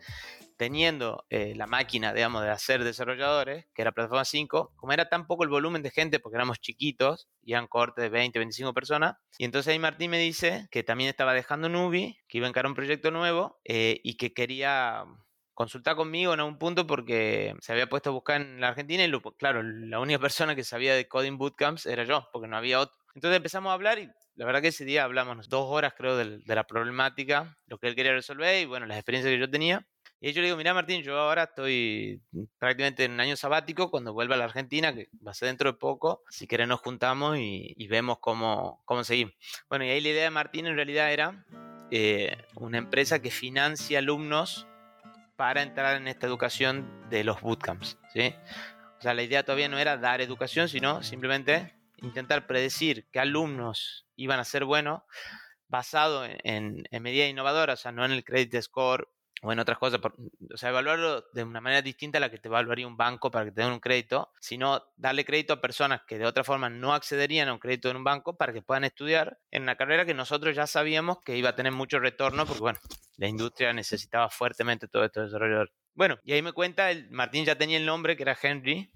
teniendo 0.59 1.25
eh, 1.31 1.55
la 1.57 1.67
máquina, 1.67 2.13
digamos, 2.13 2.43
de 2.43 2.51
hacer 2.51 2.85
desarrolladores, 2.85 3.65
que 3.75 3.81
era 3.81 3.93
Plataforma 3.93 4.27
5, 4.27 4.75
como 4.77 4.93
era 4.93 5.09
tan 5.09 5.27
poco 5.27 5.45
el 5.45 5.49
volumen 5.49 5.83
de 5.83 5.91
gente, 5.91 6.21
porque 6.21 6.37
éramos 6.37 6.61
chiquitos, 6.61 7.29
y 7.43 7.53
eran 7.53 7.67
cortes 7.67 8.03
de 8.03 8.11
20, 8.11 8.39
25 8.39 8.75
personas, 8.75 9.17
y 9.39 9.47
entonces 9.47 9.73
ahí 9.73 9.79
Martín 9.79 10.11
me 10.11 10.19
dice 10.19 10.69
que 10.71 10.83
también 10.83 11.09
estaba 11.09 11.33
dejando 11.33 11.71
Nubi, 11.71 12.19
que 12.29 12.39
iba 12.39 12.47
a 12.47 12.51
encarar 12.51 12.69
un 12.69 12.75
proyecto 12.75 13.11
nuevo, 13.11 13.59
eh, 13.65 14.01
y 14.05 14.19
que 14.19 14.35
quería 14.35 15.07
consultar 15.57 15.97
conmigo 15.97 16.35
en 16.35 16.41
algún 16.41 16.59
punto 16.59 16.87
porque 16.87 17.55
se 17.61 17.73
había 17.73 17.89
puesto 17.89 18.11
a 18.11 18.13
buscar 18.13 18.43
en 18.43 18.61
la 18.61 18.69
Argentina 18.69 19.03
y 19.03 19.11
claro, 19.39 19.63
la 19.63 19.99
única 19.99 20.19
persona 20.21 20.55
que 20.55 20.63
sabía 20.63 20.95
de 20.95 21.09
coding 21.09 21.39
bootcamps 21.39 21.87
era 21.87 22.05
yo, 22.05 22.29
porque 22.31 22.47
no 22.47 22.59
había 22.59 22.79
otro. 22.79 22.97
Entonces 23.15 23.39
empezamos 23.39 23.71
a 23.71 23.73
hablar 23.73 23.99
y 23.99 24.11
la 24.35 24.45
verdad 24.45 24.61
que 24.61 24.69
ese 24.69 24.85
día 24.85 25.03
hablamos 25.03 25.49
dos 25.49 25.67
horas 25.69 25.95
creo 25.97 26.15
de, 26.19 26.43
la 26.47 26.67
problemática, 26.67 27.57
lo 27.67 27.79
que 27.79 27.89
él 27.89 27.97
quería 27.97 28.13
resolver 28.13 28.63
y 28.63 28.67
bueno, 28.67 28.85
las 28.85 28.99
experiencias 28.99 29.33
que 29.33 29.41
yo 29.41 29.51
tenía. 29.51 29.87
Y 30.21 30.33
yo 30.33 30.43
le 30.43 30.49
digo, 30.49 30.59
mira 30.59 30.75
Martín, 30.75 31.03
yo 31.03 31.19
ahora 31.19 31.45
estoy 31.45 32.23
prácticamente 32.59 33.05
en 33.05 33.13
un 33.13 33.21
año 33.21 33.37
sabático, 33.37 33.91
cuando 33.91 34.13
vuelva 34.13 34.35
a 34.35 34.39
la 34.39 34.45
Argentina, 34.45 34.95
que 34.95 35.09
va 35.27 35.31
a 35.31 35.35
ser 35.35 35.49
dentro 35.49 35.73
de 35.73 35.79
poco, 35.79 36.23
si 36.29 36.47
querés 36.47 36.69
nos 36.69 36.81
juntamos 36.81 37.39
y, 37.39 37.87
vemos 37.89 38.19
cómo, 38.19 38.83
cómo 38.85 39.05
seguir. 39.05 39.35
Bueno, 39.71 39.87
y 39.87 39.91
ahí 39.91 40.01
la 40.01 40.09
idea 40.09 40.25
de 40.25 40.31
Martín 40.31 40.67
en 40.67 40.77
realidad 40.77 41.13
era 41.13 41.47
eh, 41.91 42.37
una 42.57 42.79
empresa 42.79 43.21
que 43.23 43.31
financia 43.31 43.99
alumnos 43.99 44.67
para 45.37 45.63
entrar 45.63 45.97
en 45.97 46.09
esta 46.09 46.27
educación 46.27 47.09
de 47.11 47.25
los 47.25 47.41
bootcamps. 47.41 47.99
¿sí? 48.13 48.35
O 48.99 49.03
sea, 49.03 49.15
la 49.15 49.23
idea 49.23 49.45
todavía 49.45 49.69
no 49.69 49.79
era 49.79 49.97
dar 49.97 50.21
educación, 50.21 50.69
sino 50.69 51.03
simplemente 51.03 51.75
intentar 51.99 52.47
predecir 52.47 53.07
qué 53.11 53.21
alumnos 53.21 54.07
iban 54.17 54.41
a 54.41 54.45
ser 54.45 54.65
buenos 54.65 55.03
basado 55.69 56.25
en, 56.25 56.39
en, 56.45 56.85
en 56.91 57.03
medidas 57.03 57.31
innovadoras, 57.31 57.81
o 57.81 57.83
sea, 57.83 57.93
no 57.93 58.05
en 58.05 58.13
el 58.13 58.25
credit 58.25 58.61
score 58.63 59.09
o 59.43 59.53
en 59.53 59.59
otras 59.59 59.79
cosas, 59.79 60.01
o 60.03 60.57
sea, 60.57 60.71
evaluarlo 60.71 61.23
de 61.33 61.45
una 61.45 61.61
manera 61.61 61.83
distinta 61.83 62.19
a 62.19 62.21
la 62.21 62.31
que 62.31 62.39
te 62.39 62.49
evaluaría 62.49 62.87
un 62.87 62.97
banco 62.97 63.31
para 63.31 63.45
que 63.45 63.53
te 63.53 63.63
den 63.63 63.73
un 63.73 63.81
crédito, 63.81 64.33
sino 64.41 64.83
darle 64.97 65.25
crédito 65.25 65.53
a 65.53 65.61
personas 65.61 66.03
que 66.07 66.19
de 66.19 66.25
otra 66.25 66.43
forma 66.43 66.71
no 66.71 66.95
accederían 66.95 67.49
a 67.49 67.53
un 67.53 67.59
crédito 67.59 67.91
en 67.91 67.97
un 67.97 68.05
banco 68.05 68.37
para 68.37 68.53
que 68.53 68.63
puedan 68.63 68.85
estudiar 68.85 69.39
en 69.51 69.63
una 69.63 69.77
carrera 69.77 70.07
que 70.07 70.15
nosotros 70.15 70.57
ya 70.57 70.67
sabíamos 70.67 71.21
que 71.21 71.37
iba 71.37 71.51
a 71.51 71.55
tener 71.55 71.73
mucho 71.73 71.99
retorno, 71.99 72.47
porque 72.47 72.61
bueno, 72.61 72.79
la 73.17 73.29
industria 73.29 73.73
necesitaba 73.73 74.29
fuertemente 74.29 74.89
todo 74.89 75.05
esto 75.05 75.23
desarrollador. 75.23 75.73
Bueno, 75.95 76.19
y 76.25 76.33
ahí 76.33 76.43
me 76.43 76.53
cuenta, 76.53 76.91
el, 76.91 77.11
Martín 77.11 77.45
ya 77.45 77.57
tenía 77.57 77.79
el 77.79 77.87
nombre 77.87 78.17
que 78.17 78.23
era 78.23 78.39
Henry, 78.41 78.91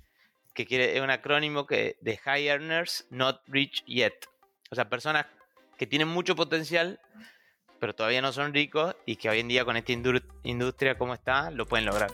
que 0.54 0.66
es 0.68 1.00
un 1.00 1.10
acrónimo 1.10 1.66
que, 1.66 1.96
de 2.00 2.18
High 2.18 2.48
Earners 2.48 3.06
Not 3.10 3.40
Rich 3.46 3.84
Yet. 3.86 4.26
O 4.70 4.74
sea, 4.74 4.88
personas 4.88 5.26
que 5.78 5.86
tienen 5.86 6.08
mucho 6.08 6.36
potencial, 6.36 7.00
pero 7.78 7.94
todavía 7.94 8.20
no 8.20 8.32
son 8.32 8.52
ricos 8.52 8.94
y 9.06 9.16
que 9.16 9.30
hoy 9.30 9.40
en 9.40 9.48
día 9.48 9.64
con 9.64 9.76
esta 9.76 9.92
industria 9.92 10.98
como 10.98 11.14
está, 11.14 11.50
lo 11.50 11.66
pueden 11.66 11.86
lograr. 11.86 12.10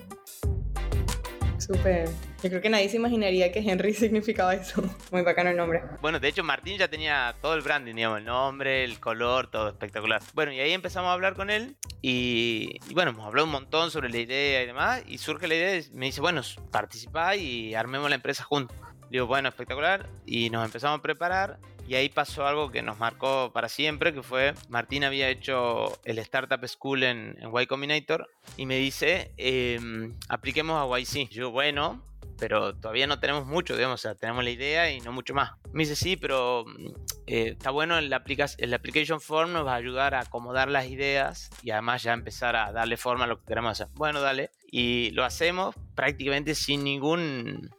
Súper. 1.66 2.08
Yo 2.42 2.50
creo 2.50 2.62
que 2.62 2.70
nadie 2.70 2.88
se 2.88 2.96
imaginaría 2.96 3.50
que 3.50 3.58
Henry 3.58 3.92
significaba 3.94 4.54
eso. 4.54 4.82
Muy 5.10 5.22
bacano 5.22 5.50
el 5.50 5.56
nombre. 5.56 5.82
Bueno, 6.00 6.20
de 6.20 6.28
hecho 6.28 6.44
Martín 6.44 6.78
ya 6.78 6.88
tenía 6.88 7.34
todo 7.42 7.54
el 7.54 7.62
branding, 7.62 7.94
digamos, 7.94 8.18
el 8.18 8.24
nombre, 8.24 8.84
el 8.84 9.00
color, 9.00 9.50
todo 9.50 9.68
espectacular. 9.68 10.22
Bueno, 10.32 10.52
y 10.52 10.60
ahí 10.60 10.72
empezamos 10.72 11.08
a 11.08 11.12
hablar 11.12 11.34
con 11.34 11.50
él 11.50 11.76
y, 12.02 12.78
bueno, 12.92 13.10
hemos 13.10 13.26
hablado 13.26 13.46
un 13.46 13.52
montón 13.52 13.90
sobre 13.90 14.10
la 14.10 14.18
idea 14.18 14.62
y 14.62 14.66
demás 14.66 15.02
y 15.06 15.18
surge 15.18 15.48
la 15.48 15.56
idea 15.56 15.76
y 15.76 15.90
me 15.92 16.06
dice, 16.06 16.20
bueno, 16.20 16.42
participa 16.70 17.34
y 17.34 17.74
armemos 17.74 18.08
la 18.10 18.16
empresa 18.16 18.44
juntos. 18.44 18.76
Digo, 19.10 19.26
bueno, 19.26 19.48
espectacular. 19.48 20.08
Y 20.24 20.50
nos 20.50 20.64
empezamos 20.64 21.00
a 21.00 21.02
preparar 21.02 21.58
y 21.88 21.94
ahí 21.94 22.08
pasó 22.08 22.46
algo 22.46 22.70
que 22.70 22.82
nos 22.82 22.98
marcó 22.98 23.50
para 23.52 23.68
siempre, 23.68 24.12
que 24.12 24.22
fue, 24.22 24.54
Martín 24.68 25.04
había 25.04 25.28
hecho 25.28 25.98
el 26.04 26.18
Startup 26.18 26.66
School 26.66 27.04
en, 27.04 27.36
Y 27.60 27.66
Combinator 27.66 28.28
y 28.56 28.66
me 28.66 28.76
dice, 28.76 29.32
em, 29.36 30.14
apliquemos 30.28 30.76
a 30.76 30.98
YC. 30.98 31.28
Yo, 31.30 31.50
bueno, 31.50 32.02
pero 32.38 32.74
todavía 32.74 33.06
no 33.06 33.20
tenemos 33.20 33.46
mucho, 33.46 33.76
digamos, 33.76 34.00
o 34.00 34.02
sea, 34.02 34.14
tenemos 34.14 34.44
la 34.44 34.50
idea 34.50 34.90
y 34.90 35.00
no 35.00 35.12
mucho 35.12 35.34
más. 35.34 35.52
Me 35.72 35.84
dice, 35.84 35.96
sí, 35.96 36.16
pero 36.16 36.64
mm, 36.66 36.86
eh, 37.26 37.48
está 37.52 37.70
bueno, 37.70 37.98
en 37.98 38.10
la, 38.10 38.22
el 38.58 38.74
application 38.74 39.20
form 39.20 39.52
nos 39.52 39.66
va 39.66 39.74
a 39.74 39.76
ayudar 39.76 40.14
a 40.14 40.20
acomodar 40.20 40.68
las 40.68 40.86
ideas 40.86 41.50
y 41.62 41.70
además 41.70 42.02
ya 42.02 42.12
empezar 42.12 42.56
a 42.56 42.72
darle 42.72 42.96
forma 42.96 43.24
a 43.24 43.26
lo 43.26 43.38
que 43.38 43.46
queremos 43.46 43.72
hacer. 43.72 43.88
Bueno, 43.94 44.20
dale. 44.20 44.50
Y 44.70 45.10
lo 45.12 45.24
hacemos 45.24 45.74
prácticamente 45.94 46.54
sin 46.54 46.84
ningún 46.84 47.70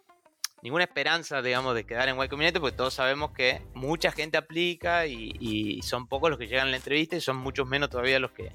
ninguna 0.62 0.84
esperanza, 0.84 1.42
digamos, 1.42 1.76
de 1.76 1.86
quedar 1.86 2.10
en 2.10 2.22
Y 2.22 2.28
Combinator, 2.28 2.62
porque 2.62 2.76
todos 2.76 2.94
sabemos 2.94 3.32
que 3.32 3.62
mucha 3.74 4.12
gente 4.12 4.38
aplica 4.38 5.06
y, 5.06 5.82
son 5.84 6.08
pocos 6.08 6.30
los 6.30 6.40
que 6.40 6.48
llegan 6.48 6.68
a 6.68 6.72
la 6.72 6.78
entrevista 6.78 7.16
y 7.16 7.22
son 7.22 7.38
muchos 7.38 7.68
menos 7.68 7.90
todavía 7.90 8.20
los 8.20 8.32
que, 8.32 8.52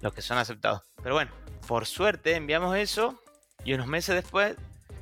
los 0.00 0.12
que 0.12 0.22
son 0.22 0.38
aceptados. 0.38 0.82
Pero 1.02 1.14
bueno, 1.14 1.30
por 1.66 1.86
suerte 1.86 2.36
enviamos 2.36 2.76
eso 2.76 3.20
y 3.64 3.74
unos 3.74 3.86
meses 3.86 4.14
después, 4.14 4.56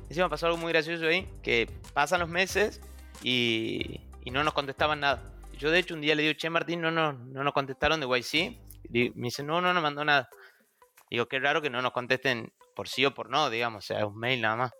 encima 0.09 0.29
pasó 0.29 0.47
algo 0.47 0.57
muy 0.57 0.71
gracioso 0.71 1.07
ahí, 1.07 1.27
que 1.41 1.69
pasan 1.93 2.19
los 2.19 2.29
meses 2.29 2.81
y, 3.23 4.01
y 4.23 4.31
no 4.31 4.43
nos 4.43 4.53
contestaban 4.53 4.99
nada. 4.99 5.31
Yo 5.57 5.71
de 5.71 5.79
hecho 5.79 5.93
un 5.93 6.01
día 6.01 6.15
le 6.15 6.23
digo, 6.23 6.33
che 6.33 6.49
Martín, 6.49 6.81
no, 6.81 6.91
no, 6.91 7.13
no 7.13 7.43
nos 7.43 7.53
contestaron 7.53 7.99
de 7.99 8.07
YC. 8.07 8.57
Y 8.93 9.11
me 9.11 9.27
dice, 9.27 9.43
no, 9.43 9.61
no 9.61 9.73
nos 9.73 9.83
mandó 9.83 10.03
nada. 10.03 10.29
Digo, 11.09 11.27
qué 11.27 11.39
raro 11.39 11.61
que 11.61 11.69
no 11.69 11.81
nos 11.81 11.91
contesten 11.91 12.51
por 12.75 12.87
sí 12.87 13.05
o 13.05 13.13
por 13.13 13.29
no, 13.29 13.49
digamos, 13.49 13.83
o 13.83 13.87
sea, 13.87 14.05
un 14.05 14.17
mail 14.17 14.41
nada 14.41 14.55
más. 14.55 14.71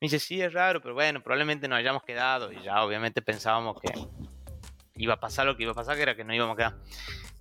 Me 0.00 0.06
dice, 0.06 0.18
sí, 0.18 0.40
es 0.40 0.52
raro, 0.52 0.80
pero 0.80 0.94
bueno, 0.94 1.22
probablemente 1.22 1.68
nos 1.68 1.78
hayamos 1.78 2.02
quedado. 2.02 2.52
Y 2.52 2.62
ya 2.62 2.82
obviamente 2.84 3.22
pensábamos 3.22 3.80
que 3.80 3.92
iba 4.96 5.14
a 5.14 5.20
pasar 5.20 5.46
lo 5.46 5.56
que 5.56 5.62
iba 5.62 5.72
a 5.72 5.74
pasar, 5.74 5.96
que 5.96 6.02
era 6.02 6.16
que 6.16 6.24
no 6.24 6.34
íbamos 6.34 6.54
a 6.54 6.56
quedar. 6.56 6.76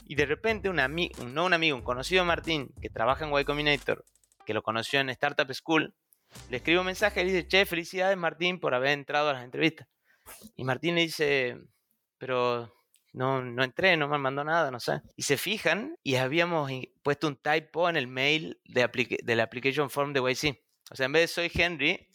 Y 0.05 0.15
de 0.15 0.25
repente 0.25 0.69
un 0.69 0.79
amigo, 0.79 1.23
no 1.25 1.45
un 1.45 1.53
amigo, 1.53 1.75
un 1.75 1.83
conocido 1.83 2.25
Martín, 2.25 2.73
que 2.81 2.89
trabaja 2.89 3.25
en 3.25 3.37
Y 3.37 3.45
Combinator, 3.45 4.03
que 4.45 4.53
lo 4.53 4.61
conoció 4.61 4.99
en 4.99 5.09
Startup 5.09 5.51
School, 5.53 5.93
le 6.49 6.57
escribe 6.57 6.79
un 6.79 6.85
mensaje 6.85 7.21
y 7.21 7.25
le 7.25 7.31
dice, 7.31 7.47
che, 7.47 7.65
felicidades 7.65 8.17
Martín 8.17 8.59
por 8.59 8.73
haber 8.73 8.91
entrado 8.91 9.29
a 9.29 9.33
las 9.33 9.43
entrevistas. 9.43 9.87
Y 10.55 10.63
Martín 10.63 10.95
le 10.95 11.01
dice, 11.01 11.57
pero 12.17 12.73
no, 13.13 13.41
no 13.41 13.63
entré, 13.63 13.95
no 13.97 14.07
me 14.07 14.17
mandó 14.17 14.43
nada, 14.43 14.71
no 14.71 14.79
sé. 14.79 15.01
Y 15.15 15.23
se 15.23 15.37
fijan 15.37 15.97
y 16.03 16.15
habíamos 16.15 16.71
puesto 17.03 17.27
un 17.27 17.35
typo 17.35 17.89
en 17.89 17.95
el 17.95 18.07
mail 18.07 18.59
de, 18.65 19.19
de 19.23 19.35
la 19.35 19.43
application 19.43 19.89
form 19.89 20.13
de 20.13 20.19
YC. 20.21 20.59
O 20.91 20.95
sea, 20.95 21.05
en 21.05 21.11
vez 21.11 21.21
de 21.23 21.27
soy 21.27 21.51
Henry, 21.53 22.09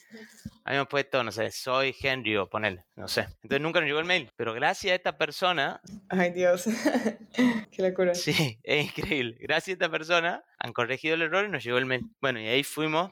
habíamos 0.65 0.89
puesto, 0.89 1.23
no 1.25 1.33
sé, 1.33 1.51
soy 1.51 1.95
Henry 2.01 2.37
o 2.37 2.49
ponerle, 2.49 2.85
no 2.97 3.09
sé. 3.09 3.23
Entonces 3.43 3.61
nunca 3.61 3.81
nos 3.81 3.87
llegó 3.87 4.01
el 4.01 4.05
mail. 4.05 4.31
Pero 4.37 4.55
gracias 4.55 4.93
a 4.93 4.95
esta 4.95 5.17
persona. 5.17 5.81
Ay, 6.09 6.31
Dios. 6.33 6.65
Qué 7.71 7.83
locura. 7.83 8.15
Sí, 8.15 8.59
es 8.63 8.87
increíble. 8.87 9.37
Gracias 9.41 9.69
a 9.69 9.73
esta 9.73 9.91
persona 9.91 10.45
han 10.59 10.73
corregido 10.73 11.15
el 11.15 11.23
error 11.23 11.47
y 11.47 11.51
nos 11.51 11.65
llegó 11.65 11.79
el 11.79 11.87
mail. 11.87 12.05
Bueno, 12.21 12.41
y 12.41 12.47
ahí 12.47 12.65
fuimos. 12.65 13.11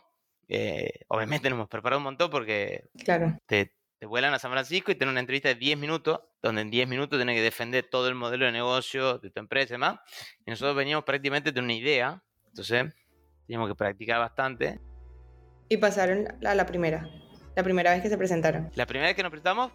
Eh, 0.49 1.01
obviamente 1.09 1.51
nos 1.51 1.57
hemos 1.57 1.69
preparado 1.69 1.99
un 1.99 2.05
montón 2.05 2.31
porque 2.31 2.85
claro. 3.05 3.37
te, 3.47 3.75
te 3.99 4.07
vuelan 4.07 4.33
a 4.35 4.39
San 4.39 4.53
Francisco 4.53 4.93
y 4.93 4.95
tienen 4.95 5.13
una 5.13 5.21
entrevista 5.21 5.49
de 5.49 5.57
10 5.57 5.79
minutos, 5.79 6.21
donde 6.43 6.61
en 6.61 6.71
10 6.71 6.89
minutos 6.89 7.19
tienes 7.19 7.35
que 7.35 7.43
defender 7.43 7.89
todo 7.91 8.09
el 8.09 8.15
modelo 8.15 8.45
de 8.45 8.53
negocio 8.53 9.19
de 9.19 9.31
tu 9.31 9.41
empresa 9.41 9.73
y 9.73 9.75
demás. 9.75 9.99
Y 10.45 10.51
nosotros 10.51 10.77
veníamos 10.77 11.05
prácticamente 11.05 11.51
de 11.53 11.61
una 11.61 11.73
idea, 11.73 12.23
entonces 12.49 12.93
teníamos 13.47 13.69
que 13.69 13.75
practicar 13.75 14.21
bastante. 14.21 14.79
Y 15.69 15.79
pasaron 15.79 16.29
a 16.45 16.55
la 16.55 16.67
primera, 16.67 17.09
la 17.55 17.63
primera 17.63 17.93
vez 17.93 18.03
que 18.03 18.09
se 18.09 18.19
presentaron. 18.19 18.71
La 18.75 18.87
primera 18.87 19.09
vez 19.09 19.17
que 19.17 19.23
nos 19.23 19.31
presentamos, 19.31 19.73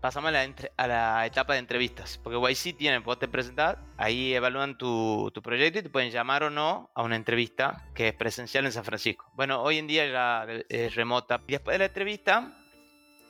pasamos 0.00 0.28
a 0.28 0.32
la, 0.32 0.54
a 0.76 0.86
la 0.86 1.26
etapa 1.26 1.54
de 1.54 1.58
entrevistas, 1.58 2.20
porque 2.22 2.38
YC 2.38 2.76
tiene, 2.76 2.98
vos 2.98 3.18
te 3.18 3.26
presentar, 3.26 3.82
ahí 3.96 4.34
evalúan 4.34 4.78
tu, 4.78 5.30
tu, 5.34 5.42
proyecto 5.42 5.80
y 5.80 5.82
te 5.82 5.90
pueden 5.90 6.10
llamar 6.10 6.44
o 6.44 6.50
no 6.50 6.90
a 6.94 7.02
una 7.02 7.16
entrevista 7.16 7.88
que 7.94 8.08
es 8.08 8.14
presencial 8.14 8.66
en 8.66 8.72
San 8.72 8.84
Francisco. 8.84 9.30
Bueno, 9.34 9.62
hoy 9.62 9.78
en 9.78 9.86
día 9.86 10.06
ya 10.06 10.46
es 10.68 10.94
remota. 10.94 11.40
Y 11.48 11.52
después 11.52 11.74
de 11.74 11.78
la 11.80 11.86
entrevista, 11.86 12.56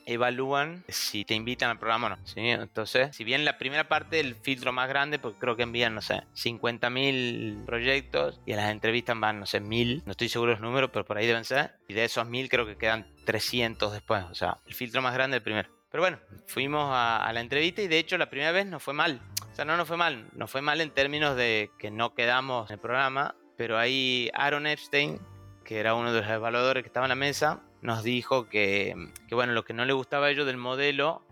evalúan 0.07 0.85
si 0.89 1.25
te 1.25 1.35
invitan 1.35 1.71
al 1.71 1.79
programa 1.79 2.07
o 2.07 2.11
no. 2.11 2.19
¿sí? 2.25 2.41
Entonces, 2.41 3.15
si 3.15 3.25
bien 3.25 3.45
la 3.45 3.59
primera 3.59 3.89
parte 3.89 4.17
del 4.17 4.37
filtro 4.37 4.73
más 4.73 4.89
grande, 4.89 5.19
porque 5.19 5.39
creo 5.39 5.57
que 5.57 5.65
envían, 5.65 5.95
no 5.95 6.01
sé, 6.01 6.23
50.000 6.35 7.65
proyectos 7.67 8.41
y 8.47 8.53
a 8.53 8.57
las 8.57 8.71
entrevistas 8.71 9.19
van, 9.19 9.41
no 9.41 9.47
sé, 9.47 9.61
1.000, 9.61 10.05
no 10.07 10.13
estoy 10.13 10.29
seguro 10.29 10.53
los 10.53 10.61
números, 10.61 10.91
pero 10.93 11.05
por 11.05 11.19
ahí 11.19 11.27
deben 11.27 11.45
ser. 11.45 11.75
Y 11.89 11.95
de 11.95 12.05
esos 12.05 12.27
1.000 12.27 12.49
creo 12.49 12.67
que 12.67 12.77
quedan 12.77 13.07
300 13.27 13.93
después, 13.93 14.25
o 14.25 14.35
sea, 14.35 14.59
el 14.67 14.75
filtro 14.75 15.03
más 15.03 15.13
grande 15.13 15.39
el 15.39 15.43
primero. 15.43 15.69
Pero 15.91 16.03
bueno, 16.03 16.19
fuimos 16.47 16.91
a, 16.93 17.25
a 17.25 17.33
la 17.33 17.41
entrevista 17.41 17.83
y 17.83 17.89
de 17.89 17.99
hecho 17.99 18.19
la 18.19 18.31
primera 18.31 18.53
vez 18.53 18.67
no 18.67 18.81
fue 18.81 18.95
mal. 18.95 19.21
O 19.51 19.55
sea, 19.55 19.65
no 19.65 19.77
nos 19.77 19.89
fue 19.89 19.97
mal, 19.97 20.29
nos 20.33 20.51
fue 20.51 20.61
mal 20.61 20.81
en 20.81 20.91
términos 20.91 21.37
de 21.37 21.71
que 21.79 21.91
no 21.91 22.15
quedamos 22.15 22.71
en 22.71 22.75
el 22.75 22.81
programa, 22.81 23.35
pero 23.57 23.79
ahí 23.79 24.31
Aaron 24.35 24.67
Epstein, 24.67 25.19
que 25.65 25.79
era 25.81 25.95
uno 25.95 26.13
de 26.13 26.21
los 26.21 26.31
evaluadores 26.31 26.83
que 26.83 26.89
estaba 26.89 27.07
en 27.07 27.11
la 27.11 27.17
mesa, 27.17 27.63
nos 27.83 28.03
dijo 28.03 28.49
que, 28.49 28.95
bueno, 29.31 29.53
lo 29.53 29.65
que 29.65 29.75
no 29.75 29.85
le 29.85 29.93
gustaba 29.93 30.27
a 30.27 30.31
ellos 30.31 30.47
del 30.47 30.57
modelo 30.57 31.23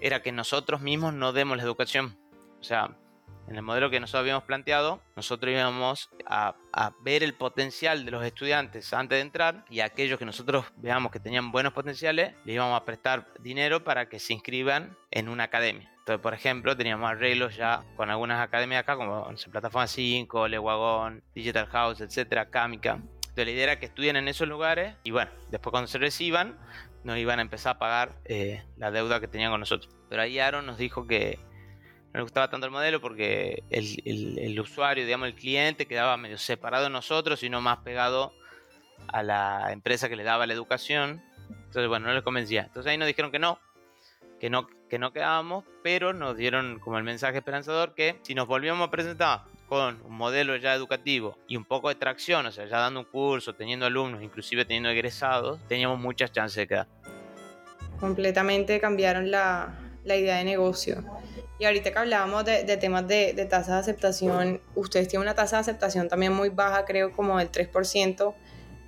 era 0.00 0.22
que 0.22 0.32
nosotros 0.32 0.80
mismos 0.80 1.14
no 1.14 1.32
demos 1.32 1.56
la 1.56 1.62
educación. 1.62 2.16
O 2.60 2.62
sea, 2.62 2.96
en 3.50 3.56
el 3.56 3.62
modelo 3.62 3.90
que 3.90 3.98
nosotros 3.98 4.20
habíamos 4.20 4.44
planteado, 4.44 5.02
nosotros 5.16 5.52
íbamos 5.52 6.08
a, 6.24 6.54
ver 7.02 7.24
el 7.24 7.34
potencial 7.34 8.04
de 8.04 8.10
los 8.12 8.24
estudiantes 8.24 8.92
antes 8.94 9.16
de 9.16 9.22
entrar 9.22 9.64
y 9.68 9.80
a 9.80 9.86
aquellos 9.86 10.18
que 10.18 10.24
nosotros 10.24 10.66
veamos 10.76 11.10
que 11.10 11.18
tenían 11.18 11.50
buenos 11.50 11.72
potenciales, 11.72 12.34
les 12.44 12.54
íbamos 12.54 12.80
a 12.80 12.84
prestar 12.84 13.26
dinero 13.40 13.82
para 13.82 14.08
que 14.08 14.20
se 14.20 14.34
inscriban 14.34 14.96
en 15.10 15.28
una 15.28 15.44
academia. 15.44 15.90
Entonces, 15.98 16.22
por 16.22 16.32
ejemplo, 16.32 16.76
teníamos 16.76 17.10
arreglos 17.10 17.56
ya 17.56 17.84
con 17.96 18.08
algunas 18.08 18.40
academias 18.40 18.84
acá, 18.84 18.96
como 18.96 19.28
Plataforma 19.50 19.88
5, 19.88 20.46
Leguagón, 20.46 21.22
Digital 21.34 21.66
House, 21.66 22.00
etcétera, 22.00 22.50
Kamica 23.40 23.44
la 23.44 23.50
idea 23.50 23.64
era 23.64 23.78
que 23.78 23.86
estudien 23.86 24.16
en 24.16 24.28
esos 24.28 24.48
lugares 24.48 24.96
y 25.04 25.10
bueno, 25.10 25.30
después 25.50 25.70
cuando 25.70 25.88
se 25.88 25.98
reciban 25.98 26.58
nos 27.04 27.16
iban 27.16 27.38
a 27.38 27.42
empezar 27.42 27.76
a 27.76 27.78
pagar 27.78 28.16
eh, 28.26 28.62
la 28.76 28.90
deuda 28.90 29.20
que 29.20 29.28
tenían 29.28 29.50
con 29.50 29.60
nosotros. 29.60 29.92
Pero 30.08 30.22
ahí 30.22 30.38
Aaron 30.38 30.66
nos 30.66 30.76
dijo 30.76 31.06
que 31.06 31.38
no 32.12 32.18
le 32.18 32.22
gustaba 32.22 32.50
tanto 32.50 32.66
el 32.66 32.72
modelo 32.72 33.00
porque 33.00 33.62
el, 33.70 34.38
el, 34.38 34.60
usuario, 34.60 35.04
digamos, 35.04 35.28
el 35.28 35.34
cliente 35.34 35.86
quedaba 35.86 36.16
medio 36.16 36.36
separado 36.36 36.84
de 36.84 36.90
nosotros 36.90 37.42
y 37.42 37.48
no 37.48 37.60
más 37.60 37.78
pegado 37.78 38.34
a 39.08 39.22
la 39.22 39.72
empresa 39.72 40.08
que 40.08 40.16
le 40.16 40.24
daba 40.24 40.46
la 40.46 40.52
educación. 40.52 41.22
Entonces, 41.48 41.88
bueno, 41.88 42.08
no 42.08 42.14
les 42.14 42.22
convencía. 42.22 42.64
Entonces 42.64 42.90
ahí 42.90 42.98
nos 42.98 43.08
dijeron 43.08 43.30
que 43.30 43.38
no, 43.38 43.58
que 44.38 44.50
no, 44.50 44.66
que 44.88 44.98
no 44.98 45.12
quedábamos, 45.12 45.64
pero 45.82 46.12
nos 46.12 46.36
dieron 46.36 46.80
como 46.80 46.98
el 46.98 47.04
mensaje 47.04 47.38
esperanzador 47.38 47.94
que 47.94 48.18
si 48.22 48.34
nos 48.34 48.46
volvíamos 48.46 48.86
a 48.86 48.90
presentar 48.90 49.44
con 49.70 50.02
un 50.04 50.16
modelo 50.16 50.56
ya 50.56 50.74
educativo 50.74 51.38
y 51.46 51.56
un 51.56 51.64
poco 51.64 51.90
de 51.90 51.94
tracción, 51.94 52.44
o 52.44 52.50
sea, 52.50 52.66
ya 52.66 52.80
dando 52.80 52.98
un 52.98 53.06
curso, 53.06 53.54
teniendo 53.54 53.86
alumnos, 53.86 54.20
inclusive 54.20 54.64
teniendo 54.64 54.88
egresados, 54.90 55.60
teníamos 55.68 56.00
muchas 56.00 56.32
chances 56.32 56.56
de 56.56 56.66
quedar. 56.66 56.88
Completamente 58.00 58.80
cambiaron 58.80 59.30
la, 59.30 59.78
idea 60.04 60.38
de 60.38 60.44
negocio. 60.44 61.04
Y 61.60 61.66
ahorita 61.66 61.92
que 61.92 61.98
hablábamos 62.00 62.44
de, 62.44 62.64
de 62.64 62.76
temas 62.78 63.06
de, 63.06 63.32
de 63.32 63.44
tasa 63.44 63.74
de 63.74 63.78
aceptación, 63.78 64.60
ustedes 64.74 65.06
tienen 65.06 65.22
una 65.28 65.36
tasa 65.36 65.58
de 65.58 65.60
aceptación 65.60 66.08
también 66.08 66.32
muy 66.32 66.48
baja, 66.48 66.84
creo 66.84 67.12
como 67.12 67.38
del 67.38 67.52
3% 67.52 68.34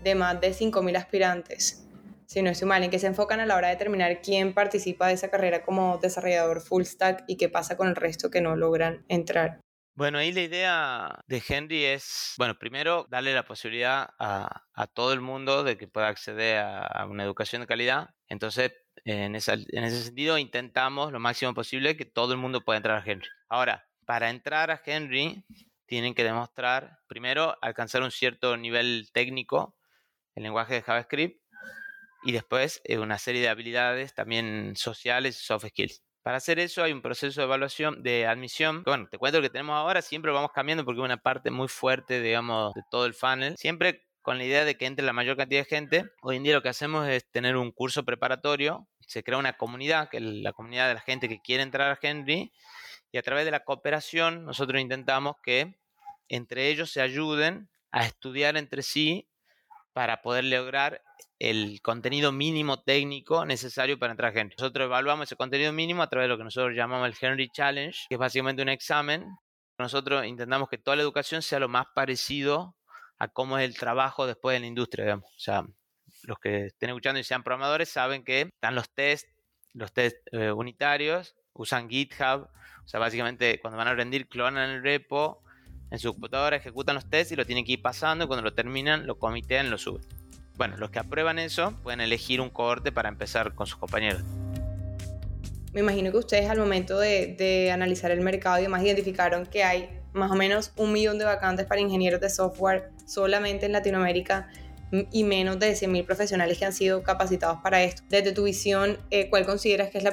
de 0.02 0.14
más 0.16 0.40
de 0.40 0.50
5.000 0.50 0.96
aspirantes. 0.96 1.86
Si 2.26 2.42
no 2.42 2.50
estoy 2.50 2.66
mal, 2.66 2.82
en 2.82 2.90
que 2.90 2.98
se 2.98 3.06
enfocan 3.06 3.38
a 3.38 3.46
la 3.46 3.54
hora 3.54 3.68
de 3.68 3.74
determinar 3.74 4.20
quién 4.20 4.52
participa 4.52 5.06
de 5.06 5.14
esa 5.14 5.28
carrera 5.28 5.62
como 5.62 5.98
desarrollador 5.98 6.60
full 6.60 6.82
stack 6.82 7.22
y 7.28 7.36
qué 7.36 7.48
pasa 7.48 7.76
con 7.76 7.86
el 7.86 7.94
resto 7.94 8.30
que 8.30 8.40
no 8.40 8.56
logran 8.56 9.04
entrar. 9.06 9.60
Bueno, 9.94 10.18
ahí 10.18 10.32
la 10.32 10.40
idea 10.40 11.22
de 11.26 11.42
Henry 11.46 11.84
es, 11.84 12.34
bueno, 12.38 12.58
primero 12.58 13.06
darle 13.11 13.34
la 13.34 13.44
posibilidad 13.44 14.08
a, 14.18 14.64
a 14.72 14.87
todo 14.87 15.12
el 15.12 15.20
mundo 15.20 15.64
de 15.64 15.76
que 15.76 15.87
pueda 15.87 16.08
acceder 16.08 16.61
a, 16.61 17.06
una 17.06 17.25
educación 17.25 17.61
de 17.61 17.66
calidad. 17.66 18.08
Entonces, 18.26 18.72
en, 19.04 19.34
esa, 19.37 19.52
en 19.52 19.84
ese 19.84 20.02
sentido, 20.02 20.38
intentamos 20.38 21.12
lo 21.12 21.20
máximo 21.20 21.52
posible 21.52 21.96
que 21.96 22.06
todo 22.06 22.32
el 22.32 22.38
mundo 22.38 22.64
pueda 22.64 22.78
entrar 22.78 22.99
a 22.99 23.04
Henry. 23.04 23.28
Ahora, 23.50 23.87
para 24.06 24.30
entrar 24.30 24.70
a 24.70 24.80
Henry, 24.84 25.44
tienen 25.84 26.14
que 26.14 26.25
demostrar, 26.25 26.99
primero, 27.06 27.58
alcanzar 27.61 28.02
un 28.02 28.11
cierto 28.11 28.56
nivel 28.56 29.11
técnico, 29.12 29.76
el 30.34 30.44
lenguaje 30.44 30.75
de 30.75 30.82
JavaScript, 30.82 31.42
y 32.25 32.32
después 32.32 32.80
eh, 32.84 32.99
una 32.99 33.18
serie 33.18 33.42
de 33.42 33.50
habilidades 33.50 34.14
también 34.14 34.75
sociales 34.75 35.38
y 35.38 35.44
soft 35.44 35.66
skills. 35.66 36.02
Para 36.22 36.36
hacer 36.36 36.58
eso 36.58 36.82
hay 36.82 36.92
un 36.92 37.02
proceso 37.02 37.40
de 37.40 37.44
evaluación, 37.44 38.02
de 38.02 38.26
admisión. 38.26 38.82
Bueno, 38.84 39.08
te 39.10 39.18
cuento 39.18 39.38
lo 39.38 39.42
que 39.42 39.50
tenemos 39.50 39.74
ahora, 39.74 40.02
siempre 40.02 40.30
vamos 40.30 40.52
cambiando 40.52 40.84
porque 40.84 41.00
es 41.00 41.04
una 41.04 41.16
parte 41.16 41.50
muy 41.50 41.68
fuerte, 41.68 42.20
digamos, 42.20 42.74
de 42.74 42.82
todo 42.90 43.06
el 43.06 43.14
funnel. 43.14 43.56
Siempre 43.56 44.06
con 44.22 44.38
la 44.38 44.44
idea 44.44 44.64
de 44.64 44.76
que 44.76 44.86
entre 44.86 45.04
la 45.04 45.12
mayor 45.12 45.36
cantidad 45.36 45.60
de 45.60 45.64
gente. 45.66 46.04
Hoy 46.22 46.36
en 46.36 46.44
día 46.44 46.54
lo 46.54 46.62
que 46.62 46.68
hacemos 46.68 47.08
es 47.08 47.28
tener 47.30 47.56
un 47.56 47.72
curso 47.72 48.04
preparatorio, 48.04 48.88
se 49.00 49.22
crea 49.22 49.36
una 49.36 49.54
comunidad, 49.54 50.08
que 50.08 50.18
es 50.18 50.22
la 50.22 50.52
comunidad 50.52 50.88
de 50.88 50.94
la 50.94 51.00
gente 51.00 51.28
que 51.28 51.40
quiere 51.40 51.62
entrar 51.62 51.90
a 51.90 51.98
Henry, 52.00 52.52
y 53.10 53.18
a 53.18 53.22
través 53.22 53.44
de 53.44 53.50
la 53.50 53.64
cooperación 53.64 54.44
nosotros 54.44 54.80
intentamos 54.80 55.36
que 55.42 55.76
entre 56.28 56.68
ellos 56.68 56.90
se 56.90 57.02
ayuden 57.02 57.68
a 57.90 58.06
estudiar 58.06 58.56
entre 58.56 58.82
sí 58.82 59.28
para 59.92 60.22
poder 60.22 60.44
lograr 60.44 61.02
el 61.38 61.80
contenido 61.82 62.30
mínimo 62.32 62.82
técnico 62.82 63.44
necesario 63.44 63.99
para 63.99 64.12
entrar 64.12 64.37
Henry. 64.37 64.54
Nosotros 64.56 64.87
evaluamos 64.87 65.25
ese 65.28 65.37
contenido 65.37 65.72
mínimo 65.72 66.02
a 66.02 66.08
través 66.08 66.26
de 66.26 66.28
lo 66.28 66.38
que 66.38 66.44
nosotros 66.44 66.75
llamamos 66.76 67.08
el 67.08 67.16
Henry 67.20 67.49
Challenge, 67.50 67.99
que 68.08 68.14
es 68.14 68.18
básicamente 68.18 68.62
un 68.62 68.68
examen. 68.68 69.26
Nosotros 69.78 70.25
intentamos 70.25 70.68
que 70.68 70.78
toda 70.78 70.96
la 70.96 71.02
educación 71.02 71.42
sea 71.42 71.58
lo 71.58 71.68
más 71.68 71.87
parecido 71.94 72.76
a 73.18 73.28
cómo 73.28 73.58
es 73.58 73.64
el 73.64 73.76
trabajo 73.76 74.26
después 74.26 74.56
en 74.56 74.62
la 74.62 74.68
industria, 74.68 75.04
digamos. 75.04 75.30
O 75.30 75.40
sea, 75.40 75.64
los 76.25 76.38
que 76.38 76.66
estén 76.66 76.90
escuchando 76.90 77.18
y 77.18 77.25
sean 77.25 77.42
programadores 77.42 77.88
saben 77.88 78.25
que 78.25 78.42
están 78.42 78.75
los 78.75 78.90
test, 78.90 79.26
los 79.72 79.92
test 79.92 80.16
eh, 80.32 80.52
unitarios, 80.52 81.34
usan 81.54 81.88
GitHub, 81.88 82.49
o 82.84 82.88
sea, 82.88 83.00
básicamente 83.00 83.61
cuando 83.61 83.78
van 83.78 83.88
a 83.88 83.94
rendir 83.94 84.28
clonan 84.28 84.70
el 84.70 84.82
repo 84.82 85.42
en 85.92 85.99
su 85.99 86.11
computadora, 86.12 86.56
ejecutan 86.56 86.94
los 86.94 87.04
tests 87.04 87.32
y 87.32 87.37
lo 87.37 87.44
tienen 87.44 87.66
que 87.66 87.72
ir 87.72 87.82
pasando 87.82 88.25
y 88.25 88.26
cuando 88.26 88.42
lo 88.42 88.54
terminan 88.54 89.06
lo 89.06 89.18
comitean, 89.18 89.70
lo 89.70 89.76
suben. 89.76 90.02
Bueno, 90.56 90.78
los 90.78 90.90
que 90.90 90.99
aprueban 90.99 91.38
eso 91.38 91.75
pueden 91.82 92.00
elegir 92.00 92.40
un 92.40 92.49
cohorte 92.49 92.92
para 92.92 93.11
empezar 93.11 93.54
con 93.54 93.66
sus 93.66 93.76
compañeros. 93.76 94.22
Me 95.75 95.80
imagino 95.80 96.11
que 96.11 96.16
ustedes 96.16 96.49
al 96.49 96.58
momento 96.58 96.99
de, 96.99 97.34
de 97.38 97.70
analizar 97.70 98.11
el 98.11 98.22
mercado 98.22 98.58
y 98.58 98.62
demás 98.62 98.82
identificaron 98.82 99.44
que 99.44 99.64
hay 99.64 99.90
más 100.14 100.30
o 100.30 100.34
menos 100.34 100.72
un 100.76 100.92
millón 100.92 101.18
de 101.18 101.26
vacantes 101.26 101.66
para 101.66 101.80
ingenieros 101.80 102.20
de 102.22 102.30
software 102.30 102.90
solamente 103.06 103.66
en 103.66 103.72
Latinoamérica 103.72 104.49
y 105.11 105.25
menos 105.25 105.58
de 105.58 105.72
100.000 105.72 106.06
profesionales 106.06 106.58
que 106.58 106.64
han 106.64 106.72
sido 106.72 107.02
capacitados 107.02 107.58
para 107.62 107.82
esto. 107.82 108.02
Desde 108.08 108.32
tu 108.32 108.44
visión, 108.44 108.99
eh, 109.11 109.28
¿cuál 109.28 109.44
consideras 109.44 109.90
que 109.90 109.99
es 109.99 110.04
la 110.04 110.12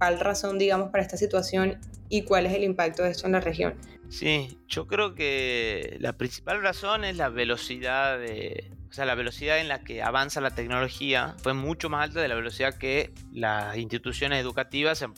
principal 0.00 0.20
razón, 0.20 0.58
digamos, 0.58 0.90
para 0.90 1.02
esta 1.02 1.16
situación 1.16 1.78
y 2.08 2.22
cuál 2.22 2.46
es 2.46 2.54
el 2.54 2.64
impacto 2.64 3.02
de 3.02 3.10
esto 3.10 3.26
en 3.26 3.32
la 3.32 3.40
región? 3.40 3.74
Sí, 4.08 4.58
yo 4.66 4.86
creo 4.86 5.14
que 5.14 5.96
la 6.00 6.14
principal 6.14 6.62
razón 6.62 7.04
es 7.04 7.16
la 7.16 7.28
velocidad 7.28 8.18
de, 8.18 8.72
o 8.88 8.92
sea, 8.92 9.04
la 9.04 9.14
velocidad 9.14 9.58
en 9.60 9.68
la 9.68 9.84
que 9.84 10.02
avanza 10.02 10.40
la 10.40 10.52
tecnología 10.52 11.36
fue 11.42 11.52
mucho 11.52 11.90
más 11.90 12.04
alta 12.04 12.20
de 12.20 12.28
la 12.28 12.34
velocidad 12.34 12.74
que 12.74 13.12
las 13.32 13.76
instituciones 13.76 14.40
educativas 14.40 14.98
se 14.98 15.04
han 15.04 15.14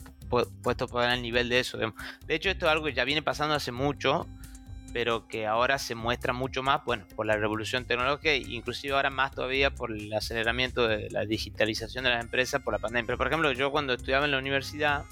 puesto 0.61 0.87
por 0.87 1.09
el 1.09 1.21
nivel 1.21 1.47
de 1.47 1.59
eso. 1.59 1.77
De 1.77 2.35
hecho, 2.35 2.49
esto 2.49 2.65
es 2.65 2.71
algo 2.71 2.85
que 2.85 2.93
ya 2.93 3.05
viene 3.05 3.21
pasando 3.21 3.55
hace 3.55 3.71
mucho 3.71 4.27
pero 4.93 5.27
que 5.27 5.47
ahora 5.47 5.79
se 5.79 5.95
muestra 5.95 6.33
mucho 6.33 6.61
más, 6.61 6.85
bueno, 6.85 7.05
por 7.15 7.25
la 7.25 7.35
revolución 7.35 7.85
tecnológica 7.85 8.29
e 8.29 8.37
inclusive 8.37 8.93
ahora 8.93 9.09
más 9.09 9.31
todavía 9.31 9.73
por 9.73 9.91
el 9.91 10.13
aceleramiento 10.13 10.87
de 10.87 11.09
la 11.09 11.25
digitalización 11.25 12.03
de 12.03 12.11
las 12.11 12.23
empresas 12.23 12.61
por 12.61 12.73
la 12.73 12.79
pandemia. 12.79 13.07
Pero 13.07 13.17
por 13.17 13.27
ejemplo, 13.27 13.51
yo 13.51 13.71
cuando 13.71 13.93
estudiaba 13.93 14.25
en 14.25 14.31
la 14.31 14.37
universidad, 14.37 15.05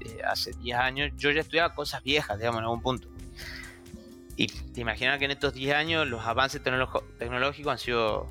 eh, 0.00 0.18
hace 0.26 0.52
10 0.52 0.78
años, 0.78 1.12
yo 1.16 1.30
ya 1.30 1.40
estudiaba 1.40 1.74
cosas 1.74 2.02
viejas, 2.02 2.38
digamos, 2.38 2.58
en 2.58 2.64
algún 2.64 2.82
punto. 2.82 3.08
Y 4.36 4.48
te 4.48 4.80
imaginas 4.82 5.18
que 5.18 5.24
en 5.24 5.30
estos 5.30 5.54
10 5.54 5.74
años 5.74 6.06
los 6.06 6.26
avances 6.26 6.60
tecnológicos 6.62 7.72
han 7.72 7.78
sido 7.78 8.30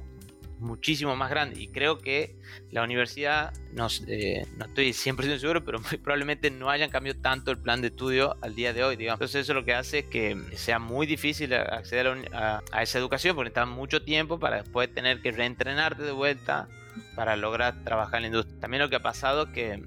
muchísimo 0.63 1.15
más 1.15 1.29
grande. 1.29 1.61
Y 1.61 1.67
creo 1.67 1.99
que 1.99 2.35
la 2.71 2.83
universidad, 2.83 3.53
no, 3.71 3.87
eh, 4.07 4.45
no 4.57 4.65
estoy 4.65 4.89
100% 4.89 5.37
seguro, 5.37 5.63
pero 5.63 5.79
probablemente 6.03 6.49
no 6.49 6.69
hayan 6.69 6.89
cambiado 6.89 7.19
tanto 7.21 7.51
el 7.51 7.59
plan 7.59 7.81
de 7.81 7.89
estudio 7.89 8.35
al 8.41 8.55
día 8.55 8.73
de 8.73 8.83
hoy. 8.83 8.97
Entonces 8.99 9.35
eso 9.35 9.53
lo 9.53 9.63
que 9.65 9.73
hace 9.73 9.99
es 9.99 10.05
que 10.05 10.41
sea 10.55 10.79
muy 10.79 11.05
difícil 11.05 11.53
acceder 11.53 12.07
a, 12.33 12.63
esa 12.81 12.99
educación 12.99 13.35
porque 13.35 13.49
necesitas 13.49 13.67
mucho 13.67 14.03
tiempo 14.03 14.39
para 14.39 14.61
después 14.61 14.93
tener 14.93 15.21
que 15.21 15.31
reentrenarte 15.31 16.03
de 16.03 16.11
vuelta 16.11 16.67
para 17.15 17.35
lograr 17.35 17.83
trabajar 17.83 18.17
en 18.17 18.21
la 18.23 18.27
industria. 18.27 18.59
También 18.59 18.81
lo 18.81 18.89
que 18.89 18.95
ha 18.95 19.03
pasado 19.03 19.43
es 19.43 19.49
que 19.49 19.83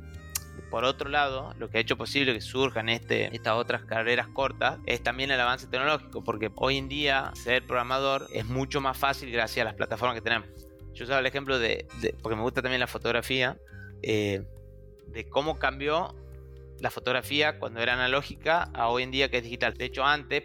por 0.70 0.84
otro 0.84 1.08
lado, 1.08 1.54
lo 1.58 1.70
que 1.70 1.78
ha 1.78 1.80
hecho 1.80 1.96
posible 1.96 2.34
que 2.34 2.40
surjan 2.40 2.88
este, 2.88 3.34
estas 3.34 3.54
otras 3.54 3.84
carreras 3.84 4.28
cortas 4.28 4.78
es 4.86 5.02
también 5.02 5.30
el 5.30 5.40
avance 5.40 5.66
tecnológico, 5.68 6.24
porque 6.24 6.50
hoy 6.56 6.76
en 6.76 6.88
día 6.88 7.30
ser 7.34 7.64
programador 7.66 8.26
es 8.32 8.46
mucho 8.46 8.80
más 8.80 8.98
fácil 8.98 9.30
gracias 9.30 9.62
a 9.62 9.64
las 9.64 9.74
plataformas 9.74 10.16
que 10.16 10.22
tenemos. 10.22 10.48
Yo 10.96 11.04
usaba 11.04 11.20
el 11.20 11.26
ejemplo 11.26 11.58
de, 11.58 11.86
porque 12.22 12.36
me 12.36 12.42
gusta 12.42 12.62
también 12.62 12.80
la 12.80 12.86
fotografía, 12.86 13.58
eh, 14.02 14.42
de 15.08 15.28
cómo 15.28 15.58
cambió 15.58 16.14
la 16.80 16.90
fotografía 16.90 17.58
cuando 17.58 17.80
era 17.80 17.92
analógica 17.92 18.70
a 18.74 18.88
hoy 18.88 19.02
en 19.02 19.10
día 19.10 19.30
que 19.30 19.38
es 19.38 19.44
digital. 19.44 19.74
De 19.74 19.84
hecho, 19.84 20.04
antes, 20.04 20.44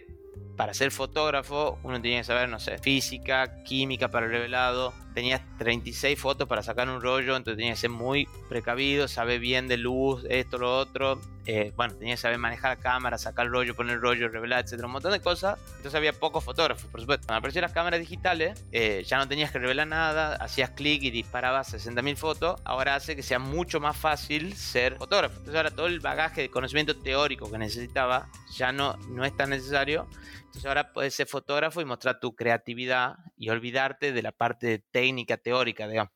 para 0.57 0.73
ser 0.73 0.91
fotógrafo, 0.91 1.79
uno 1.83 2.01
tenía 2.01 2.19
que 2.19 2.25
saber, 2.25 2.49
no 2.49 2.59
sé, 2.59 2.77
física, 2.79 3.63
química 3.63 4.09
para 4.09 4.25
el 4.25 4.31
revelado, 4.33 4.93
tenías 5.13 5.41
36 5.57 6.19
fotos 6.19 6.47
para 6.47 6.63
sacar 6.63 6.89
un 6.89 7.01
rollo, 7.01 7.35
entonces 7.35 7.57
tenías 7.57 7.77
que 7.77 7.81
ser 7.81 7.89
muy 7.89 8.27
precavido, 8.49 9.07
saber 9.07 9.39
bien 9.39 9.67
de 9.67 9.77
luz, 9.77 10.25
esto, 10.29 10.57
lo 10.57 10.77
otro. 10.77 11.19
Eh, 11.47 11.73
bueno, 11.75 11.95
tenías 11.95 12.19
que 12.19 12.21
saber 12.21 12.37
manejar 12.37 12.77
la 12.77 12.83
cámara, 12.83 13.17
sacar 13.17 13.47
el 13.47 13.51
rollo, 13.51 13.75
poner 13.75 13.95
el 13.95 14.01
rollo, 14.01 14.29
revelar, 14.29 14.63
etcétera, 14.63 14.85
un 14.85 14.93
montón 14.93 15.11
de 15.11 15.19
cosas. 15.21 15.59
Entonces 15.69 15.95
había 15.95 16.13
pocos 16.13 16.43
fotógrafos, 16.43 16.89
por 16.89 17.01
supuesto. 17.01 17.27
Cuando 17.27 17.39
aparecieron 17.39 17.67
las 17.67 17.73
cámaras 17.73 17.99
digitales, 17.99 18.63
eh, 18.71 19.03
ya 19.05 19.17
no 19.17 19.27
tenías 19.27 19.51
que 19.51 19.59
revelar 19.59 19.87
nada, 19.87 20.35
hacías 20.35 20.71
clic 20.71 21.03
y 21.03 21.11
disparabas 21.11 21.73
60.000 21.73 22.15
fotos. 22.15 22.61
Ahora 22.63 22.95
hace 22.95 23.15
que 23.15 23.23
sea 23.23 23.39
mucho 23.39 23.79
más 23.79 23.97
fácil 23.97 24.55
ser 24.55 24.97
fotógrafo. 24.97 25.37
Entonces 25.37 25.55
ahora 25.55 25.71
todo 25.71 25.87
el 25.87 25.99
bagaje 25.99 26.41
de 26.41 26.49
conocimiento 26.49 26.95
teórico 26.97 27.49
que 27.49 27.57
necesitaba 27.57 28.29
ya 28.55 28.71
no, 28.71 28.97
no 29.09 29.25
es 29.25 29.35
tan 29.35 29.49
necesario. 29.49 30.07
Entonces 30.51 30.65
ahora 30.65 30.91
puedes 30.91 31.15
ser 31.15 31.27
fotógrafo 31.27 31.79
y 31.79 31.85
mostrar 31.85 32.19
tu 32.19 32.35
creatividad 32.35 33.15
y 33.37 33.49
olvidarte 33.49 34.11
de 34.11 34.21
la 34.21 34.33
parte 34.33 34.79
técnica, 35.01 35.37
teórica, 35.37 35.87
digamos. 35.87 36.13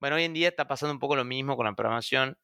Bueno, 0.00 0.16
hoy 0.16 0.24
en 0.24 0.34
día 0.34 0.48
está 0.48 0.66
pasando 0.66 0.92
un 0.92 0.98
poco 0.98 1.14
lo 1.14 1.24
mismo 1.24 1.56
con 1.56 1.64
la 1.64 1.74
programación 1.74 2.36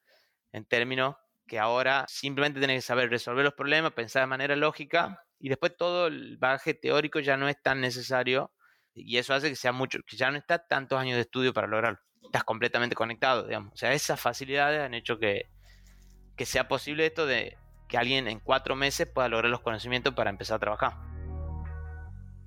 en 0.53 0.65
términos 0.65 1.17
que 1.49 1.59
ahora 1.59 2.07
simplemente 2.09 2.61
tienes 2.61 2.77
que 2.77 2.87
saber 2.87 3.11
resolver 3.11 3.45
los 3.45 3.55
problemas, 3.55 3.93
pensar 3.93 4.23
de 4.23 4.29
manera 4.29 4.55
lógica 4.55 5.25
y 5.41 5.49
después 5.49 5.77
todo 5.77 6.07
el 6.07 6.39
bagaje 6.39 6.75
teórico 6.75 7.19
ya 7.19 7.37
no 7.37 7.49
es 7.49 7.61
tan 7.61 7.81
necesario 7.81 8.53
y 8.95 9.19
eso 9.19 9.35
hace 9.35 9.49
que 9.49 9.57
sea 9.57 9.73
mucho, 9.73 9.99
que 10.07 10.17
ya 10.17 10.31
no 10.31 10.39
está 10.39 10.65
tantos 10.69 11.01
años 11.01 11.17
de 11.17 11.23
estudio 11.23 11.53
para 11.53 11.67
lograrlo. 11.67 11.99
Estás 12.23 12.45
completamente 12.45 12.95
conectado, 12.95 13.45
digamos. 13.45 13.73
O 13.75 13.77
sea, 13.77 13.93
esas 13.93 14.21
facilidades 14.21 14.83
han 14.83 14.95
hecho 14.95 15.19
que, 15.19 15.51
que 16.37 16.47
sea 16.47 16.69
posible 16.69 17.07
esto 17.07 17.27
de 17.27 17.59
que 17.89 17.99
alguien 17.99 18.29
en 18.29 18.39
cuatro 18.39 18.77
meses 18.77 19.09
pueda 19.09 19.29
lograr 19.29 19.51
los 19.51 19.63
conocimientos 19.63 20.15
para 20.15 20.31
empezar 20.31 20.57
a 20.57 20.61
trabajar. 20.61 21.12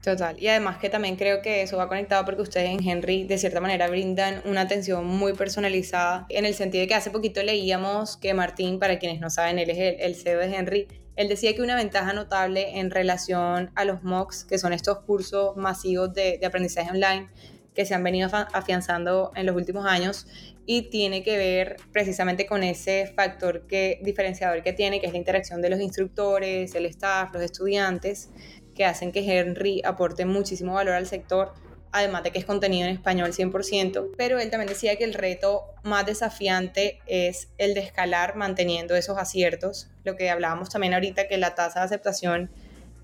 Total. 0.05 0.35
Y 0.39 0.47
además 0.49 0.77
que 0.77 0.91
también 0.91 1.15
creo 1.15 1.41
que 1.41 1.63
eso 1.63 1.77
va 1.77 1.87
conectado 1.87 2.23
porque 2.25 2.43
ustedes 2.43 2.69
en 2.69 2.87
Henry 2.87 3.23
de 3.23 3.39
cierta 3.39 3.59
manera 3.59 3.87
brindan 3.87 4.39
una 4.45 4.61
atención 4.61 5.03
muy 5.03 5.33
personalizada 5.33 6.27
en 6.29 6.45
el 6.45 6.53
sentido 6.53 6.81
de 6.81 6.87
que 6.87 6.93
hace 6.93 7.09
poquito 7.09 7.41
leíamos 7.41 8.15
que 8.15 8.35
Martín, 8.35 8.77
para 8.77 8.99
quienes 8.99 9.19
no 9.19 9.31
saben, 9.31 9.57
él 9.57 9.71
es 9.71 9.97
el, 9.99 10.13
CEO 10.13 10.41
de 10.41 10.55
Henry, 10.55 10.87
él 11.15 11.27
decía 11.27 11.55
que 11.55 11.63
una 11.63 11.75
ventaja 11.75 12.13
notable 12.13 12.77
en 12.77 12.91
relación 12.91 13.71
a 13.73 13.83
los 13.83 14.03
MOOCs, 14.03 14.43
que 14.43 14.59
son 14.59 14.73
estos 14.73 14.99
cursos 14.99 15.57
masivos 15.57 16.13
de, 16.13 16.37
de 16.37 16.45
aprendizaje 16.45 16.91
online 16.91 17.27
que 17.73 17.85
se 17.87 17.95
han 17.95 18.03
venido 18.03 18.29
afianzando 18.31 19.31
en 19.35 19.47
los 19.47 19.55
últimos 19.55 19.87
años 19.87 20.27
y 20.67 20.83
tiene 20.83 21.23
que 21.23 21.35
ver 21.35 21.77
precisamente 21.91 22.45
con 22.45 22.61
ese 22.61 23.11
factor 23.15 23.65
que, 23.65 23.99
diferenciador 24.03 24.61
que 24.61 24.71
tiene, 24.71 25.01
que 25.01 25.07
es 25.07 25.13
la 25.13 25.17
interacción 25.17 25.63
de 25.63 25.69
los 25.71 25.79
instructores, 25.79 26.75
el 26.75 26.85
staff, 26.85 27.33
los 27.33 27.41
estudiantes 27.41 28.29
que 28.75 28.85
hacen 28.85 29.11
que 29.11 29.19
Henry 29.19 29.81
aporte 29.83 30.25
muchísimo 30.25 30.73
valor 30.73 30.93
al 30.93 31.07
sector, 31.07 31.53
además 31.91 32.23
de 32.23 32.31
que 32.31 32.39
es 32.39 32.45
contenido 32.45 32.87
en 32.87 32.93
español 32.93 33.31
100%, 33.31 34.11
pero 34.17 34.37
él 34.39 34.49
también 34.51 34.67
decía 34.67 34.97
que 34.97 35.05
el 35.05 35.13
reto 35.13 35.63
más 35.83 36.05
desafiante 36.05 36.99
es 37.07 37.47
el 37.57 37.73
de 37.73 37.79
escalar 37.79 38.35
manteniendo 38.35 38.95
esos 38.95 39.17
aciertos, 39.17 39.89
lo 40.03 40.17
que 40.17 40.29
hablábamos 40.29 40.69
también 40.69 40.93
ahorita, 40.93 41.27
que 41.27 41.37
la 41.37 41.55
tasa 41.55 41.79
de 41.79 41.85
aceptación 41.85 42.51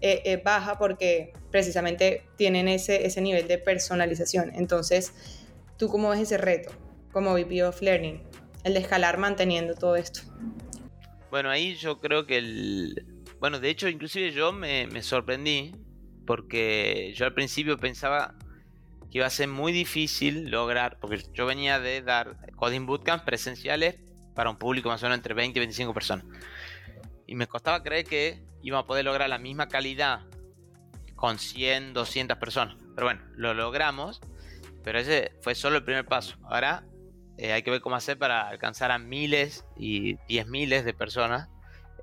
eh, 0.02 0.22
es 0.26 0.44
baja 0.44 0.78
porque 0.78 1.32
precisamente 1.52 2.24
tienen 2.36 2.68
ese, 2.68 3.06
ese 3.06 3.22
nivel 3.22 3.48
de 3.48 3.58
personalización. 3.58 4.52
Entonces, 4.56 5.14
¿tú 5.78 5.88
cómo 5.88 6.10
ves 6.10 6.20
ese 6.20 6.38
reto 6.38 6.72
como 7.14 7.34
VP 7.34 7.64
of 7.64 7.82
Learning, 7.82 8.22
el 8.66 8.74
de 8.74 8.80
escalar 8.80 9.18
manteniendo 9.18 9.76
todo 9.76 9.96
esto? 9.96 10.22
Bueno, 11.30 11.50
ahí 11.50 11.76
yo 11.76 12.00
creo 12.00 12.26
que 12.26 12.38
el, 12.40 13.06
bueno, 13.42 13.60
de 13.60 13.72
hecho, 13.72 13.90
inclusive 13.90 14.32
yo 14.34 14.54
me, 14.54 15.02
sorprendí 15.02 15.74
porque 16.28 17.12
yo 17.16 17.26
al 17.26 17.34
principio 17.34 17.76
pensaba 17.80 18.36
que 19.10 19.18
iba 19.18 19.26
a 19.26 19.32
ser 19.32 19.48
muy 19.48 19.72
difícil 19.72 20.52
lograr, 20.52 21.00
porque 21.00 21.26
yo 21.34 21.48
venía 21.48 21.80
de 21.80 22.04
dar 22.04 22.38
coding 22.56 22.86
bootcamps 22.86 23.26
presenciales 23.26 23.96
para 24.36 24.52
un 24.52 24.58
público 24.58 24.90
más 24.90 25.02
o 25.02 25.08
menos 25.08 25.18
entre 25.18 25.34
20 25.34 25.58
y 25.58 25.60
25 25.60 25.92
personas. 25.92 26.26
Y 27.26 27.34
me 27.34 27.48
costaba 27.48 27.82
creer 27.82 28.06
que 28.06 28.44
iba 28.62 28.78
a 28.78 28.86
poder 28.86 29.06
lograr 29.06 29.28
la 29.28 29.40
misma 29.40 29.68
calidad 29.70 30.22
con 31.16 31.40
100, 31.40 31.94
200 31.94 32.38
personas. 32.38 32.76
Pero 32.94 33.08
bueno, 33.08 33.24
lo 33.38 33.56
logramos, 33.56 34.22
pero 34.84 35.00
ese 35.00 35.32
fue 35.42 35.56
solo 35.56 35.78
el 35.78 35.84
primer 35.84 36.06
paso. 36.06 36.38
Ahora 36.44 36.86
eh, 37.40 37.54
hay 37.54 37.64
que 37.64 37.72
ver 37.72 37.82
cómo 37.82 37.96
hacer 37.96 38.20
para 38.20 38.48
alcanzar 38.48 38.92
a 38.92 39.00
miles 39.00 39.66
y 39.76 40.18
diez 40.28 40.46
miles 40.46 40.86
de 40.86 40.94
personas 40.94 41.51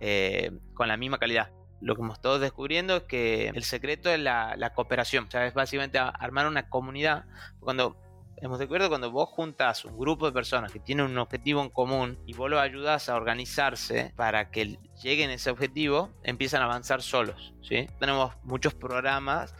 eh, 0.00 0.52
con 0.74 0.88
la 0.88 0.96
misma 0.96 1.18
calidad. 1.18 1.50
Lo 1.80 1.94
que 1.94 2.02
hemos 2.02 2.16
estado 2.16 2.38
descubriendo 2.38 2.96
es 2.96 3.02
que 3.04 3.48
el 3.48 3.62
secreto 3.62 4.10
es 4.10 4.18
la, 4.18 4.72
cooperación, 4.74 5.26
o 5.26 5.30
sea, 5.30 5.46
es 5.46 5.54
básicamente 5.54 5.98
armar 5.98 6.46
una 6.46 6.68
comunidad. 6.68 7.26
Cuando 7.60 7.96
hemos 8.40 8.58
descubierto 8.58 8.88
cuando 8.88 9.10
vos 9.10 9.28
juntas 9.28 9.84
un 9.84 9.98
grupo 9.98 10.26
de 10.26 10.32
personas 10.32 10.72
que 10.72 10.80
tienen 10.80 11.06
un 11.06 11.18
objetivo 11.18 11.62
en 11.62 11.70
común 11.70 12.18
y 12.26 12.34
vos 12.34 12.50
los 12.50 12.60
ayudas 12.60 13.08
a 13.08 13.16
organizarse 13.16 14.12
para 14.16 14.50
que 14.50 14.78
lleguen 15.02 15.30
a 15.30 15.34
ese 15.34 15.50
objetivo, 15.50 16.10
empiezan 16.22 16.62
a 16.62 16.64
avanzar 16.64 17.02
solos. 17.02 17.54
¿sí? 17.62 17.88
Tenemos 17.98 18.34
muchos 18.42 18.74
programas 18.74 19.54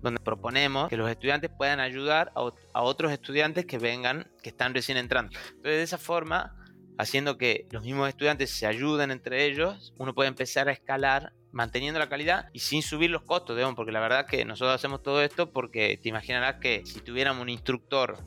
donde 0.00 0.20
proponemos 0.20 0.88
que 0.88 0.96
los 0.96 1.10
estudiantes 1.10 1.50
puedan 1.50 1.80
ayudar 1.80 2.30
a, 2.36 2.50
a 2.72 2.82
otros 2.82 3.10
estudiantes 3.10 3.66
que 3.66 3.78
vengan, 3.78 4.30
que 4.42 4.50
están 4.50 4.74
recién 4.74 4.98
entrando. 4.98 5.36
Entonces, 5.48 5.76
de 5.76 5.82
esa 5.82 5.98
forma, 5.98 6.54
haciendo 6.98 7.38
que 7.38 7.66
los 7.70 7.82
mismos 7.84 8.08
estudiantes 8.08 8.50
se 8.50 8.66
ayuden 8.66 9.10
entre 9.10 9.44
ellos, 9.46 9.94
uno 9.98 10.14
puede 10.14 10.28
empezar 10.28 10.68
a 10.68 10.72
escalar 10.72 11.32
manteniendo 11.52 12.00
la 12.00 12.08
calidad 12.08 12.48
y 12.52 12.58
sin 12.58 12.82
subir 12.82 13.10
los 13.10 13.22
costos, 13.22 13.56
digamos, 13.56 13.76
porque 13.76 13.92
la 13.92 14.00
verdad 14.00 14.26
que 14.26 14.44
nosotros 14.44 14.74
hacemos 14.74 15.02
todo 15.02 15.22
esto 15.22 15.52
porque 15.52 15.98
te 16.02 16.08
imaginarás 16.08 16.56
que 16.56 16.82
si 16.84 17.00
tuviéramos 17.00 17.42
un 17.42 17.48
instructor 17.48 18.18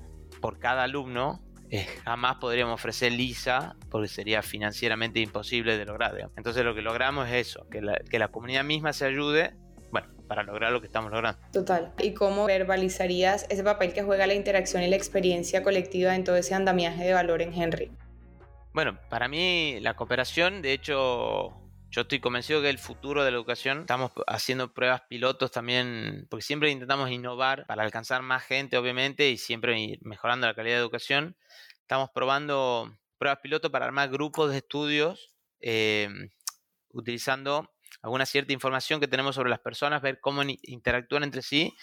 por 0.41 0.59
cada 0.59 0.83
alumno, 0.83 1.41
eh, 1.69 1.85
jamás 2.05 2.37
podríamos 2.37 2.75
ofrecer 2.75 3.11
lisa 3.11 3.75
porque 3.89 4.07
sería 4.07 4.41
financieramente 4.41 5.19
imposible 5.19 5.77
de 5.77 5.85
lograr. 5.85 6.31
Entonces 6.37 6.63
lo 6.63 6.73
que 6.73 6.81
logramos 6.81 7.27
es 7.27 7.47
eso, 7.47 7.67
que 7.69 7.81
la, 7.81 7.99
que 8.09 8.17
la 8.17 8.29
comunidad 8.29 8.63
misma 8.63 8.93
se 8.93 9.05
ayude 9.05 9.53
bueno, 9.91 10.07
para 10.27 10.43
lograr 10.43 10.71
lo 10.71 10.79
que 10.79 10.87
estamos 10.87 11.11
logrando. 11.11 11.39
Total. 11.51 11.91
¿Y 11.99 12.13
cómo 12.13 12.45
verbalizarías 12.45 13.45
ese 13.49 13.63
papel 13.63 13.93
que 13.93 14.03
juega 14.03 14.27
la 14.27 14.33
interacción 14.33 14.83
y 14.83 14.87
la 14.87 14.95
experiencia 14.95 15.63
colectiva 15.63 16.15
en 16.15 16.23
todo 16.23 16.37
ese 16.37 16.53
andamiaje 16.53 17.03
de 17.03 17.13
valor 17.13 17.41
en 17.41 17.53
Henry? 17.53 17.91
Bueno, 18.73 18.99
para 19.09 19.27
mí 19.27 19.79
la 19.81 19.95
cooperación, 19.95 20.61
de 20.61 20.73
hecho, 20.73 21.67
yo 21.89 22.01
estoy 22.01 22.19
convencido 22.19 22.61
que 22.61 22.69
el 22.69 22.77
futuro 22.77 23.23
de 23.23 23.31
la 23.31 23.37
educación, 23.37 23.81
estamos 23.81 24.11
haciendo 24.27 24.73
pruebas 24.73 25.01
pilotos 25.09 25.51
también, 25.51 26.27
porque 26.29 26.43
siempre 26.43 26.69
intentamos 26.69 27.09
innovar 27.09 27.65
para 27.65 27.83
alcanzar 27.83 28.21
más 28.21 28.43
gente, 28.43 28.77
obviamente, 28.77 29.29
y 29.29 29.37
siempre 29.37 29.79
ir 29.79 29.99
mejorando 30.03 30.47
la 30.47 30.53
calidad 30.53 30.75
de 30.75 30.81
educación. 30.81 31.37
Estamos 31.81 32.09
probando 32.13 32.95
pruebas 33.17 33.39
pilotos 33.41 33.71
para 33.71 33.85
armar 33.85 34.09
grupos 34.09 34.51
de 34.51 34.57
estudios 34.57 35.33
eh, 35.59 36.09
utilizando 36.91 37.71
alguna 38.01 38.25
cierta 38.25 38.53
información 38.53 38.99
que 38.99 39.07
tenemos 39.07 39.35
sobre 39.35 39.49
las 39.49 39.59
personas, 39.59 40.01
ver 40.01 40.19
cómo 40.19 40.43
interactúan 40.43 41.23
entre 41.23 41.41
sí 41.41 41.75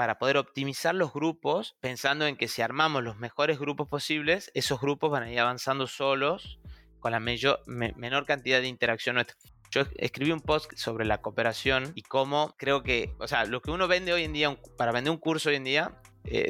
para 0.00 0.16
poder 0.16 0.38
optimizar 0.38 0.94
los 0.94 1.12
grupos, 1.12 1.76
pensando 1.82 2.26
en 2.26 2.38
que 2.38 2.48
si 2.48 2.62
armamos 2.62 3.04
los 3.04 3.18
mejores 3.18 3.58
grupos 3.58 3.86
posibles, 3.86 4.50
esos 4.54 4.80
grupos 4.80 5.10
van 5.10 5.24
a 5.24 5.30
ir 5.30 5.38
avanzando 5.38 5.86
solos 5.86 6.58
con 7.00 7.12
la 7.12 7.20
menor 7.20 8.24
cantidad 8.24 8.62
de 8.62 8.66
interacción 8.66 9.16
nuestra. 9.16 9.36
Yo 9.70 9.82
escribí 9.96 10.32
un 10.32 10.40
post 10.40 10.72
sobre 10.74 11.04
la 11.04 11.20
cooperación 11.20 11.92
y 11.94 12.00
cómo 12.00 12.54
creo 12.56 12.82
que, 12.82 13.14
o 13.18 13.28
sea, 13.28 13.44
lo 13.44 13.60
que 13.60 13.72
uno 13.72 13.88
vende 13.88 14.14
hoy 14.14 14.24
en 14.24 14.32
día, 14.32 14.58
para 14.78 14.90
vender 14.90 15.10
un 15.10 15.18
curso 15.18 15.50
hoy 15.50 15.56
en 15.56 15.64
día, 15.64 16.00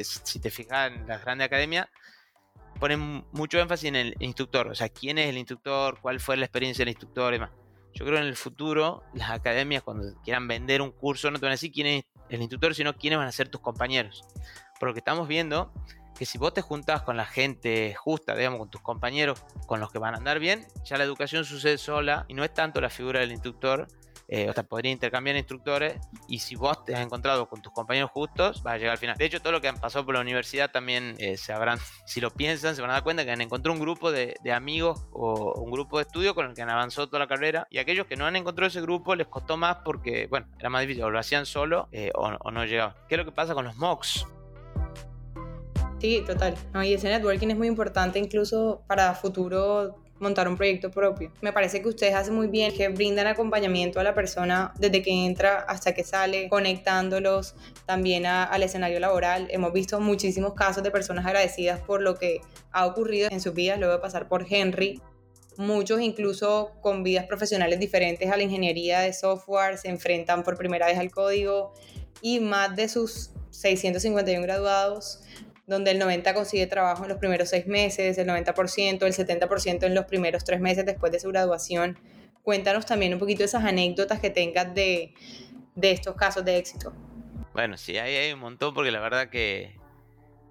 si 0.01 0.39
te 0.39 0.49
fijas 0.49 0.89
en 0.89 1.05
las 1.05 1.21
grandes 1.21 1.47
academias, 1.47 1.89
ponen 2.79 3.25
mucho 3.33 3.59
énfasis 3.59 3.89
en 3.89 3.97
el 3.97 4.15
instructor, 4.19 4.69
o 4.69 4.75
sea, 4.75 4.87
quién 4.87 5.17
es 5.17 5.27
el 5.27 5.37
instructor, 5.37 5.99
cuál 5.99 6.21
fue 6.21 6.37
la 6.37 6.45
experiencia 6.45 6.85
del 6.85 6.93
instructor 6.93 7.33
y 7.33 7.35
demás. 7.35 7.51
Yo 7.93 8.05
creo 8.05 8.17
que 8.17 8.21
en 8.23 8.27
el 8.27 8.35
futuro 8.35 9.03
las 9.13 9.31
academias 9.31 9.83
cuando 9.83 10.13
quieran 10.23 10.47
vender 10.47 10.81
un 10.81 10.91
curso 10.91 11.29
no 11.29 11.39
te 11.39 11.45
van 11.45 11.51
a 11.51 11.55
decir 11.55 11.71
quién 11.71 11.87
es 11.87 12.05
el 12.29 12.41
instructor, 12.41 12.73
sino 12.73 12.95
quiénes 12.95 13.19
van 13.19 13.27
a 13.27 13.31
ser 13.31 13.49
tus 13.49 13.61
compañeros. 13.61 14.23
Por 14.79 14.89
lo 14.89 14.93
que 14.93 14.99
estamos 14.99 15.27
viendo 15.27 15.71
que 16.17 16.25
si 16.25 16.37
vos 16.37 16.53
te 16.53 16.61
juntas 16.61 17.01
con 17.01 17.17
la 17.17 17.25
gente 17.25 17.95
justa, 17.95 18.35
digamos, 18.35 18.59
con 18.59 18.69
tus 18.69 18.81
compañeros, 18.81 19.43
con 19.65 19.79
los 19.79 19.91
que 19.91 19.97
van 19.97 20.13
a 20.13 20.17
andar 20.17 20.39
bien, 20.39 20.67
ya 20.85 20.97
la 20.97 21.03
educación 21.03 21.45
sucede 21.45 21.79
sola 21.79 22.25
y 22.27 22.35
no 22.35 22.43
es 22.43 22.53
tanto 22.53 22.79
la 22.79 22.91
figura 22.91 23.19
del 23.19 23.31
instructor, 23.31 23.87
eh, 24.33 24.49
o 24.49 24.53
sea, 24.53 24.63
podría 24.63 24.93
intercambiar 24.93 25.35
instructores 25.35 25.95
y 26.25 26.39
si 26.39 26.55
vos 26.55 26.85
te 26.85 26.95
has 26.95 27.01
encontrado 27.01 27.49
con 27.49 27.61
tus 27.61 27.73
compañeros 27.73 28.11
justos, 28.11 28.63
vas 28.63 28.75
a 28.75 28.77
llegar 28.77 28.93
al 28.93 28.97
final. 28.97 29.17
De 29.17 29.25
hecho, 29.25 29.41
todo 29.41 29.51
lo 29.51 29.59
que 29.59 29.67
han 29.67 29.77
pasado 29.77 30.05
por 30.05 30.15
la 30.15 30.21
universidad 30.21 30.71
también 30.71 31.15
eh, 31.17 31.35
se 31.35 31.51
habrán, 31.51 31.79
si 32.05 32.21
lo 32.21 32.31
piensan, 32.31 32.73
se 32.73 32.81
van 32.81 32.91
a 32.91 32.93
dar 32.93 33.03
cuenta 33.03 33.25
que 33.25 33.31
han 33.31 33.41
encontrado 33.41 33.73
un 33.73 33.81
grupo 33.81 34.09
de, 34.09 34.37
amigos 34.53 35.05
o 35.11 35.61
un 35.61 35.69
grupo 35.69 35.97
de 35.97 36.03
estudio 36.03 36.33
con 36.33 36.45
el 36.45 36.53
que 36.53 36.61
han 36.61 36.69
avanzado 36.69 37.07
toda 37.07 37.19
la 37.19 37.27
carrera 37.27 37.67
y 37.69 37.79
aquellos 37.79 38.07
que 38.07 38.15
no 38.15 38.25
han 38.25 38.37
encontrado 38.37 38.69
ese 38.69 38.79
grupo 38.79 39.15
les 39.15 39.27
costó 39.27 39.57
más 39.57 39.79
porque, 39.83 40.27
bueno, 40.27 40.47
era 40.57 40.69
más 40.69 40.81
difícil, 40.81 41.03
o 41.03 41.09
lo 41.09 41.19
hacían 41.19 41.45
solo 41.45 41.89
eh, 41.91 42.11
o, 42.15 42.51
no 42.51 42.63
llegaban. 42.63 42.95
¿Qué 43.09 43.15
es 43.15 43.19
lo 43.19 43.25
que 43.25 43.33
pasa 43.33 43.53
con 43.53 43.65
los 43.65 43.75
MOOCs? 43.75 44.27
Sí, 45.99 46.23
total. 46.25 46.55
y 46.85 46.93
ese 46.93 47.09
networking 47.09 47.49
es 47.49 47.57
muy 47.57 47.67
importante 47.67 48.17
incluso 48.17 48.81
para 48.87 49.13
futuro 49.13 50.00
montar 50.21 50.47
un 50.47 50.55
proyecto 50.55 50.91
propio. 50.91 51.31
Me 51.41 51.51
parece 51.51 51.81
que 51.81 51.89
ustedes 51.89 52.15
hacen 52.15 52.35
muy 52.35 52.47
bien, 52.47 52.73
que 52.73 52.87
brindan 52.89 53.27
acompañamiento 53.27 53.99
a 53.99 54.03
la 54.03 54.13
persona 54.13 54.73
desde 54.77 55.01
que 55.01 55.11
entra 55.25 55.59
hasta 55.67 55.93
que 55.93 56.03
sale, 56.03 56.47
conectándolos 56.49 57.55
también 57.85 58.25
al 58.25 58.63
escenario 58.63 58.99
laboral. 58.99 59.47
Hemos 59.49 59.73
visto 59.73 59.99
muchísimos 59.99 60.53
casos 60.53 60.83
de 60.83 60.91
personas 60.91 61.25
agradecidas 61.25 61.79
por 61.79 62.01
lo 62.01 62.15
que 62.15 62.41
ha 62.71 62.85
ocurrido 62.85 63.29
en 63.31 63.41
sus 63.41 63.53
vidas 63.53 63.79
luego 63.79 63.93
de 63.93 63.99
pasar 63.99 64.27
por 64.27 64.45
Henry. 64.49 65.01
Muchos 65.57 65.99
incluso 65.99 66.71
con 66.81 67.03
vidas 67.03 67.25
profesionales 67.25 67.79
diferentes 67.79 68.31
a 68.31 68.37
la 68.37 68.43
ingeniería 68.43 69.01
de 69.01 69.11
software 69.11 69.77
se 69.77 69.89
enfrentan 69.89 70.43
por 70.43 70.57
primera 70.57 70.85
vez 70.85 70.97
al 70.97 71.11
código 71.11 71.73
y 72.21 72.39
más 72.39 72.75
de 72.75 72.87
sus 72.87 73.31
651 73.49 74.41
graduados 74.43 75.21
donde 75.71 75.91
el 75.91 76.01
90% 76.01 76.33
consigue 76.33 76.67
trabajo 76.67 77.03
en 77.03 77.09
los 77.09 77.17
primeros 77.17 77.49
seis 77.49 77.65
meses, 77.65 78.17
el 78.17 78.27
90%, 78.27 79.03
el 79.03 79.13
70% 79.13 79.83
en 79.85 79.95
los 79.95 80.05
primeros 80.05 80.43
tres 80.43 80.59
meses 80.59 80.85
después 80.85 81.11
de 81.13 81.19
su 81.19 81.29
graduación. 81.29 81.97
Cuéntanos 82.43 82.85
también 82.85 83.13
un 83.13 83.19
poquito 83.19 83.43
esas 83.43 83.63
anécdotas 83.63 84.19
que 84.19 84.29
tengas 84.29 84.75
de, 84.75 85.13
de 85.75 85.91
estos 85.91 86.15
casos 86.15 86.43
de 86.43 86.57
éxito. 86.57 86.93
Bueno, 87.53 87.77
sí, 87.77 87.97
ahí 87.97 88.15
hay 88.15 88.33
un 88.33 88.39
montón 88.39 88.73
porque 88.73 88.91
la 88.91 88.99
verdad 88.99 89.29
que, 89.29 89.77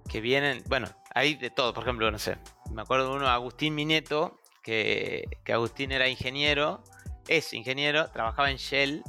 que 0.09 0.21
vienen, 0.21 0.63
bueno, 0.67 0.87
hay 1.13 1.35
de 1.35 1.51
todo, 1.51 1.71
por 1.73 1.83
ejemplo, 1.83 2.09
no 2.09 2.17
sé, 2.17 2.37
me 2.71 2.81
acuerdo 2.81 3.11
de 3.11 3.17
uno, 3.17 3.27
Agustín 3.27 3.75
Mineto, 3.75 4.39
que, 4.63 5.25
que 5.43 5.53
Agustín 5.53 5.91
era 5.91 6.07
ingeniero, 6.07 6.83
es 7.27 7.53
ingeniero, 7.53 8.09
trabajaba 8.09 8.49
en 8.49 8.57
Shell, 8.57 9.03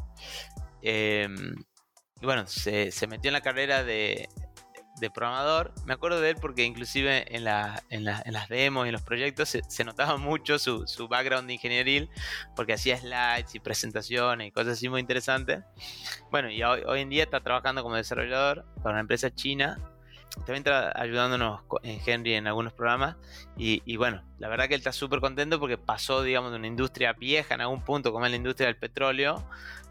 em, 0.83 1.55
y 2.21 2.25
bueno, 2.27 2.47
se, 2.47 2.91
se, 2.91 3.07
metió 3.07 3.31
en 3.31 3.33
la 3.33 3.41
carrera 3.41 3.83
de, 3.83 4.29
de 4.97 5.11
programador. 5.11 5.73
Me 5.85 5.95
acuerdo 5.95 6.21
de 6.21 6.31
él 6.31 6.37
porque 6.41 6.65
inclusive 6.65 7.25
en, 7.35 7.47
en, 7.91 8.05
las 8.05 8.49
demos 8.49 8.87
y 8.87 8.89
en 8.89 8.93
los 8.93 9.03
proyectos 9.03 9.57
se, 9.67 9.85
notaba 9.85 10.17
mucho 10.17 10.59
su, 10.59 11.09
background 11.09 11.49
de 11.49 11.55
ingenieril 11.55 12.11
porque 12.55 12.75
hacía 12.75 12.97
slides 12.97 13.55
y 13.55 13.61
presentaciones 13.61 14.49
y 14.49 14.51
cosas 14.51 14.75
así 14.75 14.89
muy 14.89 15.01
interesantes. 15.01 15.65
Bueno, 16.31 16.51
y 16.51 16.63
hoy, 16.63 17.01
en 17.01 17.09
día 17.09 17.25
está 17.25 17.41
trabajando 17.41 17.83
como 17.83 17.97
desarrollador 17.97 18.65
para 18.83 18.91
una 18.91 19.01
empresa 19.01 19.35
china. 19.35 19.79
También 20.47 20.59
está 20.59 20.99
ayudándonos 20.99 21.61
en 21.83 22.01
Henry 22.07 22.35
en 22.35 22.47
algunos 22.47 22.73
programas. 22.73 23.17
Y, 23.57 23.97
bueno, 23.97 24.23
la 24.39 24.49
verdad 24.49 24.67
que 24.67 24.75
él 24.75 24.81
está 24.81 24.93
súper 24.93 25.21
contento 25.21 25.61
porque 25.61 25.77
pasó, 25.77 26.23
digamos, 26.23 26.53
de 26.53 26.59
una 26.59 26.67
industria 26.67 27.13
vieja 27.13 27.55
en 27.55 27.61
algún 27.61 27.83
punto, 27.83 28.13
como 28.13 28.25
es 28.25 28.31
la 28.31 28.37
industria 28.37 28.67
del 28.67 28.77
petróleo, 28.77 29.47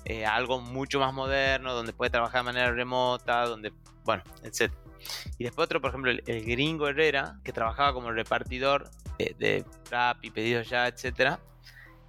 eh, 0.05 0.25
a 0.25 0.35
algo 0.35 0.59
mucho 0.59 0.99
más 0.99 1.13
moderno, 1.13 1.73
donde 1.73 1.93
puede 1.93 2.09
trabajar 2.09 2.41
de 2.41 2.45
manera 2.45 2.71
remota, 2.71 3.45
donde, 3.45 3.71
bueno, 4.03 4.23
etc. 4.43 4.71
Y 5.37 5.43
después 5.43 5.65
otro, 5.65 5.81
por 5.81 5.89
ejemplo, 5.89 6.11
el, 6.11 6.45
gringo 6.45 6.87
Herrera, 6.87 7.39
que 7.43 7.53
trabajaba 7.53 7.93
como 7.93 8.11
repartidor 8.11 8.89
de, 9.17 9.65
rap 9.89 10.17
y 10.23 10.31
pedidos 10.31 10.69
ya, 10.69 10.87
etc. 10.87 11.39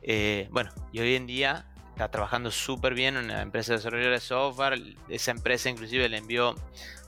Eh, 0.03 0.49
bueno, 0.51 0.71
y 0.93 1.01
hoy 1.01 1.15
en 1.15 1.27
día 1.27 1.67
está 1.91 2.11
trabajando 2.11 2.51
súper 2.51 2.95
bien 2.95 3.17
en 3.17 3.25
una 3.27 3.43
empresa 3.43 3.73
de 3.73 3.79
desarrollo 3.79 4.11
de 4.11 4.21
software. 4.21 4.81
Esa 5.09 5.31
empresa 5.31 5.69
inclusive 5.69 6.09
le 6.09 6.19
envió 6.19 6.55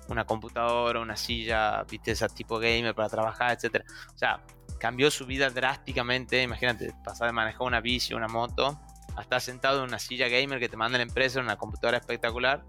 una 0.09 0.25
computadora, 0.25 1.01
una 1.01 1.17
silla, 1.17 1.83
viste, 1.85 2.11
esa 2.13 2.29
tipo 2.29 2.59
gamer 2.59 2.95
para 2.95 3.09
trabajar, 3.09 3.57
etc. 3.59 3.85
O 4.15 4.19
sea, 4.19 4.41
cambió 4.79 5.11
su 5.11 5.27
vida 5.27 5.51
drásticamente. 5.51 6.43
Imagínate, 6.43 6.95
pasar 7.05 7.29
de 7.29 7.33
manejar 7.33 7.63
una 7.63 7.81
bici, 7.81 8.15
una 8.15 8.29
moto, 8.29 8.79
a 9.17 9.23
estar 9.23 9.41
sentado 9.41 9.79
en 9.79 9.89
una 9.89 9.99
silla 9.99 10.29
gamer 10.29 10.59
que 10.59 10.69
te 10.69 10.77
manda 10.77 10.99
la 10.99 11.05
empresa, 11.05 11.39
en 11.39 11.47
una 11.47 11.57
computadora 11.57 11.99
espectacular 11.99 12.63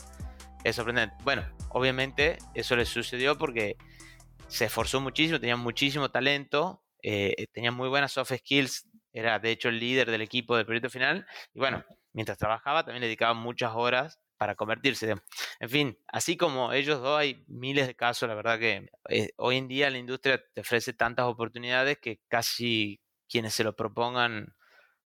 es 0.65 0.75
sorprendente. 0.75 1.15
Bueno, 1.23 1.47
obviamente 1.69 2.37
eso 2.55 2.75
le 2.75 2.85
sucedió 2.85 3.37
porque 3.37 3.77
se 4.47 4.65
esforzó 4.65 4.99
muchísimo, 4.99 5.39
tenía 5.39 5.55
muchísimo 5.55 6.09
talento, 6.09 6.83
eh, 7.03 7.47
tenía 7.53 7.71
muy 7.71 7.87
buenas 7.87 8.11
soft 8.11 8.33
skills, 8.35 8.87
era 9.13 9.37
de 9.37 9.51
hecho 9.51 9.69
el 9.69 9.79
líder 9.79 10.09
del 10.09 10.21
equipo 10.21 10.57
del 10.57 10.65
proyecto 10.65 10.89
final 10.89 11.27
y 11.53 11.59
bueno, 11.59 11.85
mientras 12.13 12.39
trabajaba 12.39 12.83
también 12.83 13.01
le 13.01 13.07
dedicaba 13.07 13.35
muchas 13.35 13.73
horas 13.75 14.19
para 14.37 14.55
convertirse. 14.55 15.13
En 15.59 15.69
fin, 15.69 15.99
así 16.07 16.35
como 16.35 16.73
ellos 16.73 16.99
dos 16.99 17.17
hay 17.19 17.43
miles 17.47 17.85
de 17.85 17.95
casos, 17.95 18.27
la 18.27 18.35
verdad 18.35 18.57
que 18.57 18.89
eh, 19.09 19.29
hoy 19.37 19.57
en 19.57 19.67
día 19.67 19.91
la 19.91 19.99
industria 19.99 20.43
te 20.53 20.61
ofrece 20.61 20.93
tantas 20.93 21.27
oportunidades 21.27 21.99
que 21.99 22.21
casi 22.27 22.99
quienes 23.29 23.53
se 23.53 23.63
lo 23.63 23.75
propongan 23.75 24.55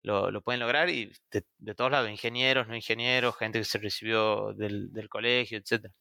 lo, 0.08 0.42
pueden 0.42 0.60
lograr 0.60 0.90
y 0.90 1.12
de, 1.32 1.76
todos 1.76 1.92
lados, 1.92 2.10
ingenieros, 2.10 2.68
no 2.68 2.76
ingenieros, 2.76 3.36
gente 3.38 3.60
que 3.60 3.66
se 3.66 3.78
recibió 3.78 4.54
del, 4.54 4.90
colegio, 5.10 5.60
etc. 5.60 5.92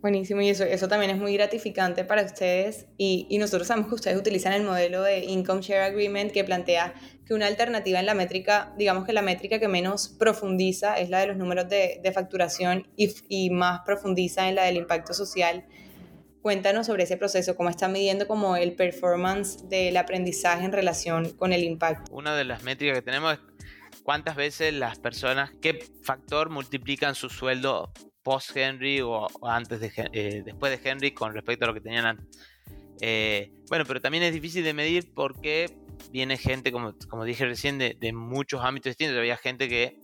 Buenísimo, 0.00 0.40
y 0.40 0.48
eso, 0.48 0.64
eso 0.64 0.88
también 0.88 1.10
es 1.10 1.18
muy 1.18 1.34
gratificante 1.34 2.04
para 2.04 2.22
ustedes. 2.22 2.86
Y, 2.96 3.26
y, 3.28 3.38
nosotros 3.38 3.68
sabemos 3.68 3.90
que 3.90 3.94
ustedes 3.96 4.18
utilizan 4.18 4.54
el 4.54 4.62
modelo 4.62 5.02
de 5.02 5.24
Income 5.24 5.60
Share 5.60 5.82
Agreement 5.82 6.32
que 6.32 6.42
plantea 6.42 6.94
que 7.26 7.34
una 7.34 7.46
alternativa 7.46 8.00
en 8.00 8.06
la 8.06 8.14
métrica, 8.14 8.74
digamos 8.78 9.04
que 9.04 9.12
la 9.12 9.22
métrica 9.22 9.58
que 9.58 9.68
menos 9.68 10.08
profundiza 10.18 10.98
es 10.98 11.10
la 11.10 11.20
de 11.20 11.26
los 11.26 11.36
números 11.36 11.68
de, 11.68 12.00
de 12.02 12.12
facturación 12.12 12.88
y, 12.96 13.14
y, 13.28 13.50
más 13.50 13.80
profundiza 13.84 14.48
en 14.48 14.54
la 14.54 14.64
del 14.64 14.76
impacto 14.76 15.12
social. 15.12 15.66
Cuéntanos 16.42 16.86
sobre 16.86 17.02
ese 17.02 17.18
proceso, 17.18 17.54
cómo 17.54 17.68
están 17.68 17.92
midiendo 17.92 18.26
como 18.26 18.56
el 18.56 18.72
performance 18.72 19.68
del 19.68 19.96
aprendizaje 19.98 20.64
en 20.64 20.72
relación 20.72 21.30
con 21.32 21.52
el 21.52 21.64
impacto. 21.64 22.10
Una 22.12 22.34
de 22.34 22.44
las 22.44 22.62
métricas 22.62 22.96
que 22.96 23.02
tenemos 23.02 23.34
es 23.34 23.40
cuántas 24.02 24.36
veces 24.36 24.72
las 24.72 24.98
personas, 24.98 25.50
qué 25.60 25.84
factor 26.02 26.48
multiplican 26.48 27.14
su 27.14 27.28
sueldo 27.28 27.92
post 28.22 28.56
Henry 28.56 29.02
o, 29.02 29.28
antes 29.42 29.80
de 29.80 29.92
eh, 30.12 30.42
después 30.44 30.72
de 30.72 30.88
Henry 30.88 31.12
con 31.12 31.34
respecto 31.34 31.66
a 31.66 31.68
lo 31.68 31.74
que 31.74 31.82
tenían 31.82 32.06
antes. 32.06 32.26
Eh, 33.02 33.52
bueno, 33.68 33.84
pero 33.86 34.00
también 34.00 34.24
es 34.24 34.32
difícil 34.32 34.64
de 34.64 34.72
medir 34.72 35.12
porque 35.14 35.76
viene 36.10 36.38
gente, 36.38 36.72
como, 36.72 36.94
como 37.08 37.24
dije 37.24 37.44
recién, 37.44 37.78
de, 37.78 37.96
de 37.98 38.12
muchos 38.14 38.62
ámbitos 38.64 38.90
distintos. 38.90 39.18
Había 39.18 39.36
gente 39.36 39.68
que 39.68 40.00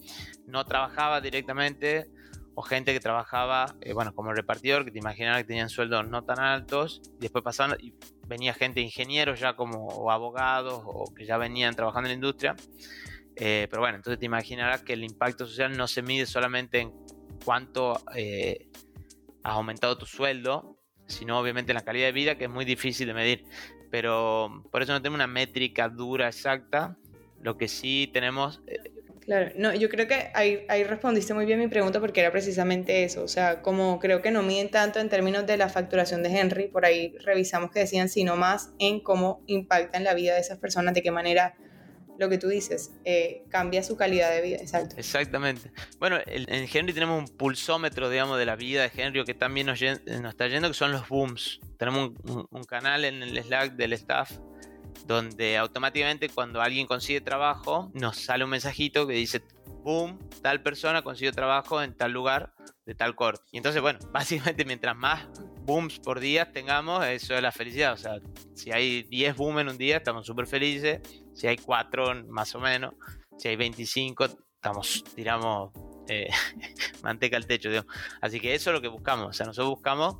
no 0.46 0.64
trabajaba 0.66 1.20
directamente 1.20 2.11
o 2.59 2.62
gente 2.62 2.95
que 2.95 3.01
trabajaba, 3.01 3.77
eh, 3.83 3.92
bueno, 3.92 4.14
como 4.14 4.33
repartidor, 4.33 4.87
que 4.87 4.90
te 4.90 4.99
imaginabas 4.99 5.42
que 5.42 5.49
tenían 5.49 5.69
sueldos 5.69 6.09
no 6.09 6.25
tan 6.25 6.40
altos, 6.40 7.03
y 7.19 7.21
después 7.21 7.45
pasaban, 7.45 7.77
y 7.79 7.92
venía 8.27 8.55
gente, 8.55 8.81
ingenieros 8.81 9.38
ya 9.38 9.57
como, 9.57 10.11
abogados, 10.11 10.83
o 10.87 11.12
que 11.14 11.27
ya 11.27 11.37
venían 11.37 11.77
trabajando 11.77 12.09
en 12.09 12.12
la 12.12 12.14
industria. 12.14 12.57
Eh, 13.37 13.69
pero 13.69 13.83
bueno, 13.83 13.97
entonces 13.97 14.19
te 14.19 14.25
imaginarás 14.25 14.83
que 14.83 14.95
el 14.95 15.05
impacto 15.05 15.47
social 15.47 15.77
no 15.77 15.87
se 15.87 16.01
mide 16.01 16.25
solamente 16.25 16.81
en 16.81 16.95
cuánto 17.45 18.01
eh, 18.14 18.71
has 19.42 19.53
aumentado 19.53 19.99
tu 19.99 20.07
sueldo, 20.07 20.79
sino 21.07 21.38
obviamente 21.38 21.73
en 21.73 21.75
la 21.75 21.85
calidad 21.85 22.07
de 22.07 22.12
vida, 22.12 22.38
que 22.38 22.45
es 22.45 22.51
muy 22.51 22.64
difícil 22.64 23.07
de 23.07 23.12
medir. 23.12 23.45
Pero 23.90 24.64
por 24.73 24.81
eso 24.81 24.92
no 24.92 25.03
tenemos 25.03 25.16
una 25.16 25.27
métrica 25.27 25.90
dura 25.90 26.27
exacta. 26.27 26.97
Lo 27.42 27.59
que 27.59 27.69
sí 27.69 28.09
tenemos 28.14 28.62
Claro, 29.27 29.51
no, 29.57 29.75
yo 29.75 29.89
creo 29.89 30.07
que 30.07 30.31
ahí, 30.35 30.65
ahí 30.69 30.85
respondiste 30.85 31.35
muy 31.35 31.47
bien 31.47 31.59
mi 31.59 31.67
pregunta 31.67 31.99
porque 31.99 32.21
era 32.21 32.31
precisamente 32.31 33.03
eso, 33.03 33.25
o 33.25 33.29
sea, 33.29 33.61
como 33.61 33.99
creo 33.99 34.23
que 34.23 34.31
no 34.31 34.45
miden 34.45 34.71
tanto 34.71 35.01
en 35.01 35.09
términos 35.09 35.45
de 35.47 35.57
la 35.57 35.69
facturación 35.69 36.23
de 36.23 36.39
Henry, 36.39 36.69
por 36.69 36.85
ahí 36.85 37.12
revisamos 37.25 37.73
que 37.73 37.81
decían, 37.81 38.09
sino 38.09 38.37
más 38.37 38.71
en 38.79 39.01
cómo 39.01 39.43
impacta 39.49 39.99
en 39.99 40.05
la 40.05 40.15
vida 40.15 40.35
de 40.35 40.41
esas 40.41 40.59
personas, 40.59 40.95
de 40.95 41.03
qué 41.03 41.11
manera 41.11 41.57
lo 42.21 42.29
que 42.29 42.39
tú 42.39 42.47
dices, 42.49 42.93
eh, 43.05 43.43
cambia 43.51 43.83
su 43.83 43.97
calidad 43.97 44.31
de 44.31 44.43
vida, 44.43 44.57
exacto. 44.59 44.95
Exactamente. 44.97 45.73
Bueno, 45.99 46.19
en 46.25 46.69
Henry 46.73 46.93
tenemos 46.93 47.29
un 47.29 47.37
pulsómetro, 47.37 48.09
digamos, 48.09 48.39
de 48.39 48.47
la 48.47 48.55
vida 48.55 48.89
de 48.89 48.91
Henry, 48.95 49.25
que 49.25 49.35
también 49.35 49.67
nos, 49.67 49.81
nos 49.83 50.31
está 50.31 50.47
yendo, 50.47 50.69
que 50.69 50.75
son 50.75 50.93
los 50.93 51.09
booms. 51.09 51.61
Tenemos 51.79 52.12
un 52.25 52.65
canal 52.65 53.05
en 53.05 53.23
el 53.23 53.43
Slack 53.43 53.73
del 53.73 53.93
staff 53.93 54.39
donde 55.07 55.57
automáticamente 55.57 56.29
cuando 56.29 56.61
alguien 56.61 56.87
consigue 56.87 57.21
trabajo 57.21 57.90
nos 57.95 58.16
sale 58.16 58.45
un 58.45 58.51
mensajito 58.51 59.07
que 59.07 59.14
dice, 59.14 59.42
boom, 59.83 60.19
tal 60.42 60.62
persona 60.62 61.03
consiguió 61.03 61.33
trabajo 61.33 61.81
en 61.81 61.95
tal 61.97 62.12
lugar 62.12 62.53
de 62.87 62.95
tal 62.95 63.14
corte. 63.14 63.45
Y 63.53 63.59
entonces, 63.59 63.81
bueno, 63.81 63.99
básicamente 64.12 64.64
mientras 64.64 64.97
más 64.97 65.27
booms 65.62 65.99
por 66.01 66.21
día 66.21 66.53
tengamos, 66.53 67.05
eso 67.07 67.35
es 67.35 67.42
la 67.42 67.53
felicidad. 67.53 67.92
O 67.92 67.97
sea, 67.97 68.19
si 68.55 68.73
hay 68.73 69.05
10 69.05 69.37
booms 69.37 69.61
en 69.61 69.69
un 69.69 69.79
día, 69.79 69.99
estamos 69.99 70.27
súper 70.27 70.47
felices. 70.47 71.01
Si 71.35 71.47
hay 71.47 71.57
4, 71.57 72.27
más 72.29 72.55
o 72.55 72.61
menos. 72.61 72.95
Si 73.38 73.49
hay 73.49 73.57
25, 73.57 74.25
estamos, 74.25 75.05
tiramos 75.14 75.73
eh, 76.09 76.29
manteca 77.03 77.37
al 77.37 77.47
techo. 77.47 77.69
Así 78.21 78.40
que 78.40 78.55
eso 78.55 78.71
es 78.71 78.75
lo 78.75 78.81
que 78.81 78.88
buscamos. 78.88 79.29
O 79.29 79.33
sea, 79.33 79.47
nosotros 79.47 79.71
buscamos 79.71 80.16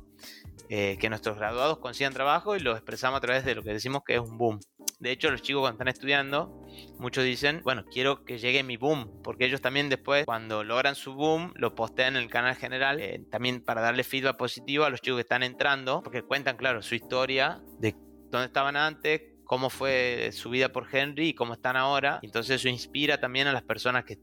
eh, 0.69 0.97
que 0.99 1.09
nuestros 1.09 1.37
graduados 1.37 1.79
consigan 1.79 2.13
trabajo 2.13 2.55
y 2.55 2.59
lo 2.59 2.73
expresamos 2.73 3.17
a 3.17 3.21
través 3.21 3.45
de 3.45 3.55
lo 3.55 3.63
que 3.63 3.71
decimos 3.71 4.03
que 4.05 4.15
es 4.15 4.19
un 4.19 4.37
boom. 4.37 4.59
De 4.99 5.11
hecho, 5.11 5.29
los 5.29 5.43
chicos 5.43 5.61
cuando 5.61 5.75
están 5.75 5.87
estudiando, 5.89 6.65
muchos 6.97 7.23
dicen, 7.23 7.61
bueno, 7.63 7.85
quiero 7.85 8.25
que 8.25 8.39
llegue 8.39 8.63
mi 8.63 8.77
boom, 8.77 9.21
porque 9.23 9.45
ellos 9.45 9.61
también 9.61 9.89
después, 9.89 10.25
cuando 10.25 10.63
logran 10.63 10.95
su 10.95 11.13
boom, 11.13 11.53
lo 11.55 11.75
postean 11.75 12.15
en 12.15 12.23
el 12.23 12.29
canal 12.29 12.55
general, 12.55 12.99
eh, 12.99 13.23
también 13.29 13.63
para 13.63 13.81
darle 13.81 14.03
feedback 14.03 14.37
positivo 14.37 14.85
a 14.85 14.89
los 14.89 15.01
chicos 15.01 15.17
que 15.17 15.21
están 15.21 15.43
entrando, 15.43 16.01
porque 16.01 16.23
cuentan, 16.23 16.57
claro, 16.57 16.81
su 16.81 16.95
historia 16.95 17.61
de 17.79 17.95
dónde 18.31 18.47
estaban 18.47 18.75
antes, 18.75 19.21
cómo 19.43 19.69
fue 19.69 20.31
su 20.33 20.49
vida 20.49 20.69
por 20.69 20.87
Henry 20.91 21.29
y 21.29 21.33
cómo 21.33 21.53
están 21.53 21.77
ahora. 21.77 22.19
Entonces 22.23 22.55
eso 22.55 22.67
inspira 22.67 23.19
también 23.19 23.47
a 23.47 23.53
las 23.53 23.63
personas 23.63 24.03
que 24.03 24.17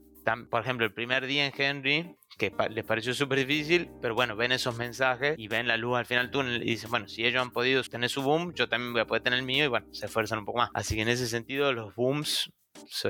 por 0.49 0.61
ejemplo, 0.61 0.85
el 0.85 0.93
primer 0.93 1.25
día 1.25 1.45
en 1.45 1.53
Henry, 1.57 2.15
que 2.37 2.51
les 2.69 2.83
pareció 2.83 3.13
súper 3.13 3.39
difícil, 3.39 3.89
pero 4.01 4.15
bueno, 4.15 4.35
ven 4.35 4.51
esos 4.51 4.77
mensajes 4.77 5.35
y 5.37 5.47
ven 5.47 5.67
la 5.67 5.77
luz 5.77 5.97
al 5.97 6.05
final 6.05 6.25
del 6.25 6.31
túnel 6.31 6.63
y 6.63 6.71
dicen, 6.71 6.89
bueno, 6.89 7.07
si 7.07 7.25
ellos 7.25 7.41
han 7.41 7.51
podido 7.51 7.81
tener 7.83 8.09
su 8.09 8.21
boom, 8.21 8.53
yo 8.53 8.67
también 8.67 8.93
voy 8.93 9.01
a 9.01 9.05
poder 9.05 9.23
tener 9.23 9.39
el 9.39 9.45
mío 9.45 9.65
y 9.65 9.67
bueno, 9.67 9.87
se 9.91 10.05
esfuerzan 10.07 10.39
un 10.39 10.45
poco 10.45 10.59
más. 10.59 10.69
Así 10.73 10.95
que 10.95 11.01
en 11.01 11.09
ese 11.09 11.27
sentido, 11.27 11.71
los 11.73 11.95
booms 11.95 12.51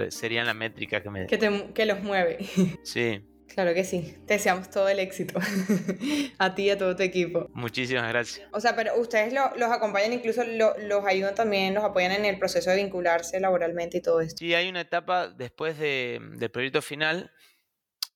serían 0.10 0.45
la 0.45 0.54
métrica 0.54 1.01
que 1.01 1.10
me... 1.10 1.25
Que, 1.28 1.71
que 1.73 1.86
los 1.86 2.01
mueve. 2.04 2.45
Sí. 2.84 3.21
Claro 3.47 3.73
que 3.73 3.84
sí. 3.84 4.15
Te 4.25 4.34
deseamos 4.34 4.69
todo 4.69 4.89
el 4.89 4.99
éxito. 4.99 5.39
a 6.39 6.55
ti 6.55 6.63
y 6.63 6.69
a 6.71 6.77
todo 6.77 6.95
tu 6.95 7.03
equipo. 7.03 7.49
Muchísimas 7.53 8.10
gracias. 8.10 8.47
O 8.51 8.60
sea, 8.60 8.75
pero 8.75 8.99
ustedes 8.99 9.34
los 9.34 9.71
acompañan, 9.71 10.13
incluso 10.13 10.43
los 10.43 11.05
ayudan 11.05 11.36
también, 11.36 11.73
los 11.73 11.84
apoyan 11.84 12.12
en 12.12 12.25
el 12.25 12.38
proceso 12.38 12.69
de 12.71 12.77
vincularse 12.77 13.39
laboralmente 13.39 13.99
y 13.99 14.01
todo 14.01 14.21
esto. 14.21 14.38
Sí, 14.39 14.53
hay 14.53 14.67
una 14.67 14.81
etapa 14.81 15.29
después 15.29 15.77
de, 15.77 16.19
del 16.38 16.51
proyecto 16.51 16.81
final 16.81 17.31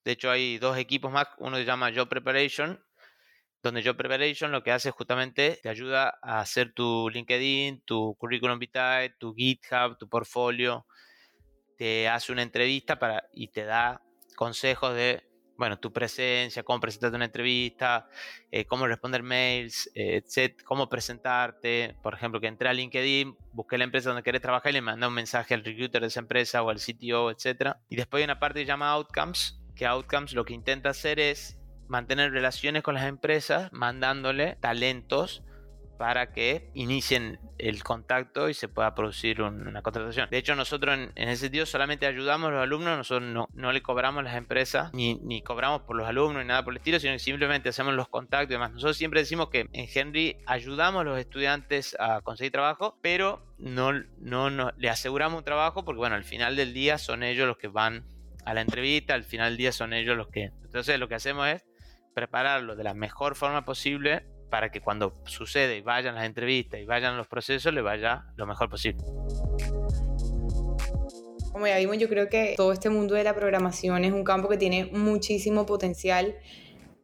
de 0.04 0.14
hecho, 0.14 0.32
hay 0.32 0.58
dos 0.58 0.78
equipos 0.78 1.12
más. 1.12 1.28
Uno 1.38 1.58
se 1.58 1.66
llama 1.66 1.92
Job 1.94 2.08
Preparation, 2.08 2.84
donde 3.62 3.84
Job 3.84 3.98
Preparation 3.98 4.52
lo 4.52 4.64
que 4.64 4.72
hace 4.72 4.90
es 4.90 4.96
justamente 4.96 5.60
te 5.62 5.70
ayuda 5.70 6.18
a 6.22 6.40
hacer 6.40 6.74
tu 6.74 7.10
LinkedIn, 7.10 7.82
tu 7.82 8.16
curriculum 8.16 8.58
vitae, 8.60 9.12
tu 9.20 9.34
GitHub, 9.34 9.98
tu 9.98 10.08
portfolio. 10.10 10.86
Te 11.78 12.08
hace 12.08 12.32
una 12.32 12.42
entrevista 12.42 12.98
para, 12.98 13.30
y 13.34 13.50
te 13.50 13.66
da 13.66 14.02
consejos 14.40 14.96
de, 14.96 15.22
bueno, 15.58 15.80
tu 15.80 15.92
presencia, 15.92 16.64
cómo 16.64 16.80
presentarte 16.80 17.18
una 17.18 17.26
entrevista, 17.26 18.08
eh, 18.52 18.64
cómo 18.64 18.88
responder 18.88 19.22
mails, 19.22 19.92
eh, 19.96 20.24
cómo 20.64 20.88
presentarte. 20.88 21.98
Por 22.02 22.14
ejemplo, 22.14 22.40
que 22.40 22.48
entré 22.48 22.70
a 22.70 22.74
LinkedIn, 22.74 23.36
busqué 23.52 23.78
la 23.78 23.84
empresa 23.84 24.12
donde 24.12 24.24
querés 24.24 24.42
trabajar 24.42 24.72
y 24.72 24.76
le 24.76 24.82
mandé 24.82 25.06
un 25.06 25.14
mensaje 25.14 25.56
al 25.56 25.66
recruiter 25.66 26.00
de 26.00 26.08
esa 26.08 26.22
empresa 26.22 26.64
o 26.64 26.70
al 26.70 26.80
CTO, 26.80 27.32
etc. 27.32 27.76
Y 27.90 27.98
después 27.98 28.22
hay 28.22 28.24
una 28.24 28.40
parte 28.40 28.60
que 28.60 28.66
se 28.66 28.68
llama 28.68 28.92
Outcomes, 28.92 29.60
que 29.76 29.86
Outcomes 29.86 30.32
lo 30.32 30.46
que 30.46 30.54
intenta 30.54 30.92
hacer 30.92 31.20
es 31.20 31.60
mantener 31.90 32.32
relaciones 32.32 32.82
con 32.82 32.96
las 32.96 33.08
empresas, 33.08 33.74
mandándole 33.74 34.56
talentos 34.62 35.44
para 36.00 36.32
que 36.32 36.72
inicien 36.76 37.42
el 37.58 37.84
contacto 37.84 38.48
y 38.48 38.54
se 38.54 38.70
pueda 38.70 38.96
producir 38.96 39.42
una 39.42 39.82
contratación. 39.82 40.30
De 40.30 40.38
hecho, 40.38 40.56
nosotros 40.56 40.98
en, 40.98 41.12
ese 41.14 41.42
sentido 41.42 41.66
solamente 41.66 42.06
ayudamos 42.06 42.48
a 42.48 42.52
los 42.52 42.64
alumnos, 42.64 42.98
nosotros 42.98 43.50
no, 43.54 43.72
le 43.74 43.82
cobramos 43.82 44.24
las 44.24 44.38
empresas, 44.38 44.94
ni, 44.94 45.16
ni, 45.16 45.42
cobramos 45.42 45.82
por 45.82 45.98
los 45.98 46.08
alumnos, 46.08 46.42
ni 46.42 46.48
nada 46.48 46.64
por 46.64 46.72
el 46.72 46.78
estilo, 46.78 47.02
sino 47.02 47.12
que 47.12 47.20
simplemente 47.20 47.68
hacemos 47.68 47.94
los 47.96 48.08
contactos 48.08 48.52
y 48.52 48.54
demás. 48.54 48.72
Nosotros 48.72 48.96
siempre 48.96 49.20
decimos 49.20 49.50
que 49.50 49.68
en 49.74 49.90
Henry 49.94 50.38
ayudamos 50.46 51.02
a 51.02 51.04
los 51.04 51.20
estudiantes 51.20 51.98
a 52.00 52.22
conseguir 52.22 52.54
trabajo, 52.54 52.98
pero 53.02 53.46
no, 53.58 53.92
no, 54.20 54.50
no 54.50 54.72
le 54.78 54.90
aseguramos 54.90 55.40
un 55.40 55.44
trabajo 55.44 55.84
porque, 55.84 55.98
bueno, 55.98 56.16
al 56.16 56.24
final 56.24 56.56
del 56.56 56.74
día 56.74 56.98
son 56.98 57.24
ellos 57.24 57.46
los 57.46 57.58
que 57.58 57.68
van 57.68 58.06
a 58.46 58.54
la 58.54 58.62
entrevista, 58.62 59.16
al 59.16 59.26
final 59.26 59.50
del 59.50 59.58
día 59.58 59.72
son 59.74 59.92
ellos 59.92 60.16
los 60.16 60.30
que... 60.30 60.54
Entonces 60.64 60.98
lo 60.98 61.10
que 61.10 61.16
hacemos 61.16 61.46
es 61.50 61.66
prepararlo 62.14 62.78
de 62.78 62.86
la 62.86 62.94
mejor 62.94 63.36
forma 63.36 63.66
posible 63.66 64.26
para 64.50 64.72
que 64.72 64.82
cuando 64.82 65.22
sucede 65.26 65.78
y 65.78 65.82
vayan 65.82 66.16
las 66.16 66.26
entrevistas 66.26 66.80
y 66.80 66.86
vayan 66.86 67.18
los 67.18 67.28
procesos, 67.28 67.74
le 67.74 67.82
vaya 67.82 68.26
lo 68.36 68.46
mejor 68.46 68.70
posible. 68.70 69.04
Como 71.52 71.68
ya 71.68 71.78
vimos, 71.78 71.98
yo 71.98 72.08
creo 72.08 72.30
que 72.30 72.54
todo 72.56 72.72
este 72.72 72.90
mundo 72.90 73.16
de 73.16 73.24
la 73.24 73.34
programación 73.34 74.06
es 74.06 74.14
un 74.14 74.24
campo 74.24 74.48
que 74.50 74.58
tiene 74.58 74.86
muchísimo 74.92 75.66
potencial 75.66 76.36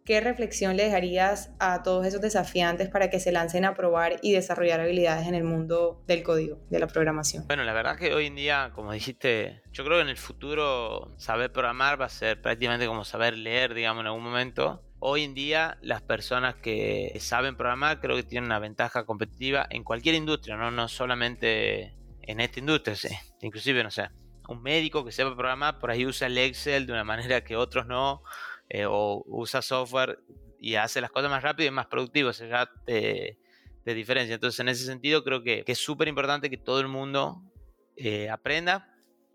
¿Qué 0.06 0.22
reflexión 0.22 0.78
le 0.78 0.84
dejarías 0.84 1.52
a 1.60 1.82
todos 1.82 2.06
esos 2.06 2.22
desafiantes 2.22 2.90
para 2.90 3.10
que 3.10 3.20
se 3.20 3.32
lancen 3.32 3.66
a 3.66 3.74
probar 3.74 4.18
y 4.22 4.34
desarrollar 4.34 4.80
habilidades 4.80 5.28
en 5.28 5.34
el 5.34 5.44
mundo 5.44 6.04
del 6.06 6.22
código, 6.22 6.60
de 6.70 6.78
la 6.78 6.86
programación? 6.86 7.48
Bueno, 7.48 7.64
la 7.64 7.74
verdad 7.74 7.98
que 7.98 8.14
hoy 8.14 8.28
en 8.28 8.36
día, 8.36 8.72
como 8.76 8.92
dijiste, 8.94 9.64
yo 9.72 9.84
creo 9.84 9.98
que 9.98 10.04
en 10.04 10.10
el 10.10 10.18
futuro 10.18 11.16
saber 11.18 11.52
programar 11.52 12.00
va 12.00 12.06
a 12.06 12.10
ser 12.10 12.40
prácticamente 12.40 12.86
como 12.86 13.04
saber 13.04 13.36
leer, 13.36 13.74
digamos, 13.74 14.02
en 14.02 14.06
algún 14.06 14.22
momento. 14.22 14.84
Hoy 15.08 15.22
en 15.22 15.36
día 15.36 15.78
las 15.84 16.02
personas 16.02 16.56
que 16.56 17.16
saben 17.20 17.56
programar 17.56 18.02
creo 18.02 18.16
que 18.16 18.24
tienen 18.24 18.46
una 18.46 18.58
ventaja 18.58 19.06
competitiva 19.06 19.68
en 19.70 19.84
cualquier 19.84 20.16
industria, 20.16 20.58
no, 20.58 20.72
no 20.72 20.88
solamente 20.88 21.94
en 22.24 22.40
esta 22.40 22.60
industria, 22.60 22.96
sí. 22.96 23.10
inclusive, 23.44 23.84
no 23.84 23.92
sé, 23.92 24.10
un 24.50 24.64
médico 24.64 25.06
que 25.06 25.12
sepa 25.12 25.36
programar 25.36 25.78
por 25.78 25.92
ahí 25.92 26.08
usa 26.08 26.26
el 26.26 26.36
Excel 26.40 26.88
de 26.88 26.94
una 26.94 27.04
manera 27.04 27.44
que 27.44 27.56
otros 27.56 27.86
no 27.86 28.24
eh, 28.68 28.88
o 28.88 29.24
usa 29.28 29.62
software 29.62 30.18
y 30.60 30.74
hace 30.74 31.02
las 31.02 31.12
cosas 31.12 31.30
más 31.30 31.44
rápido 31.44 31.68
y 31.68 31.72
más 31.72 31.86
productivo, 31.86 32.32
eso 32.32 32.48
ya 32.48 32.68
te, 32.84 33.38
diferencia. 33.84 34.34
Entonces, 34.34 34.60
en 34.60 34.70
ese 34.70 34.86
sentido, 34.86 35.24
creo 35.24 35.44
que, 35.44 35.64
es 35.68 35.78
súper 35.78 36.08
importante 36.08 36.50
que 36.50 36.58
todo 36.58 36.80
el 36.80 36.88
mundo 36.88 37.44
eh, 37.96 38.32
aprenda. 38.32 38.92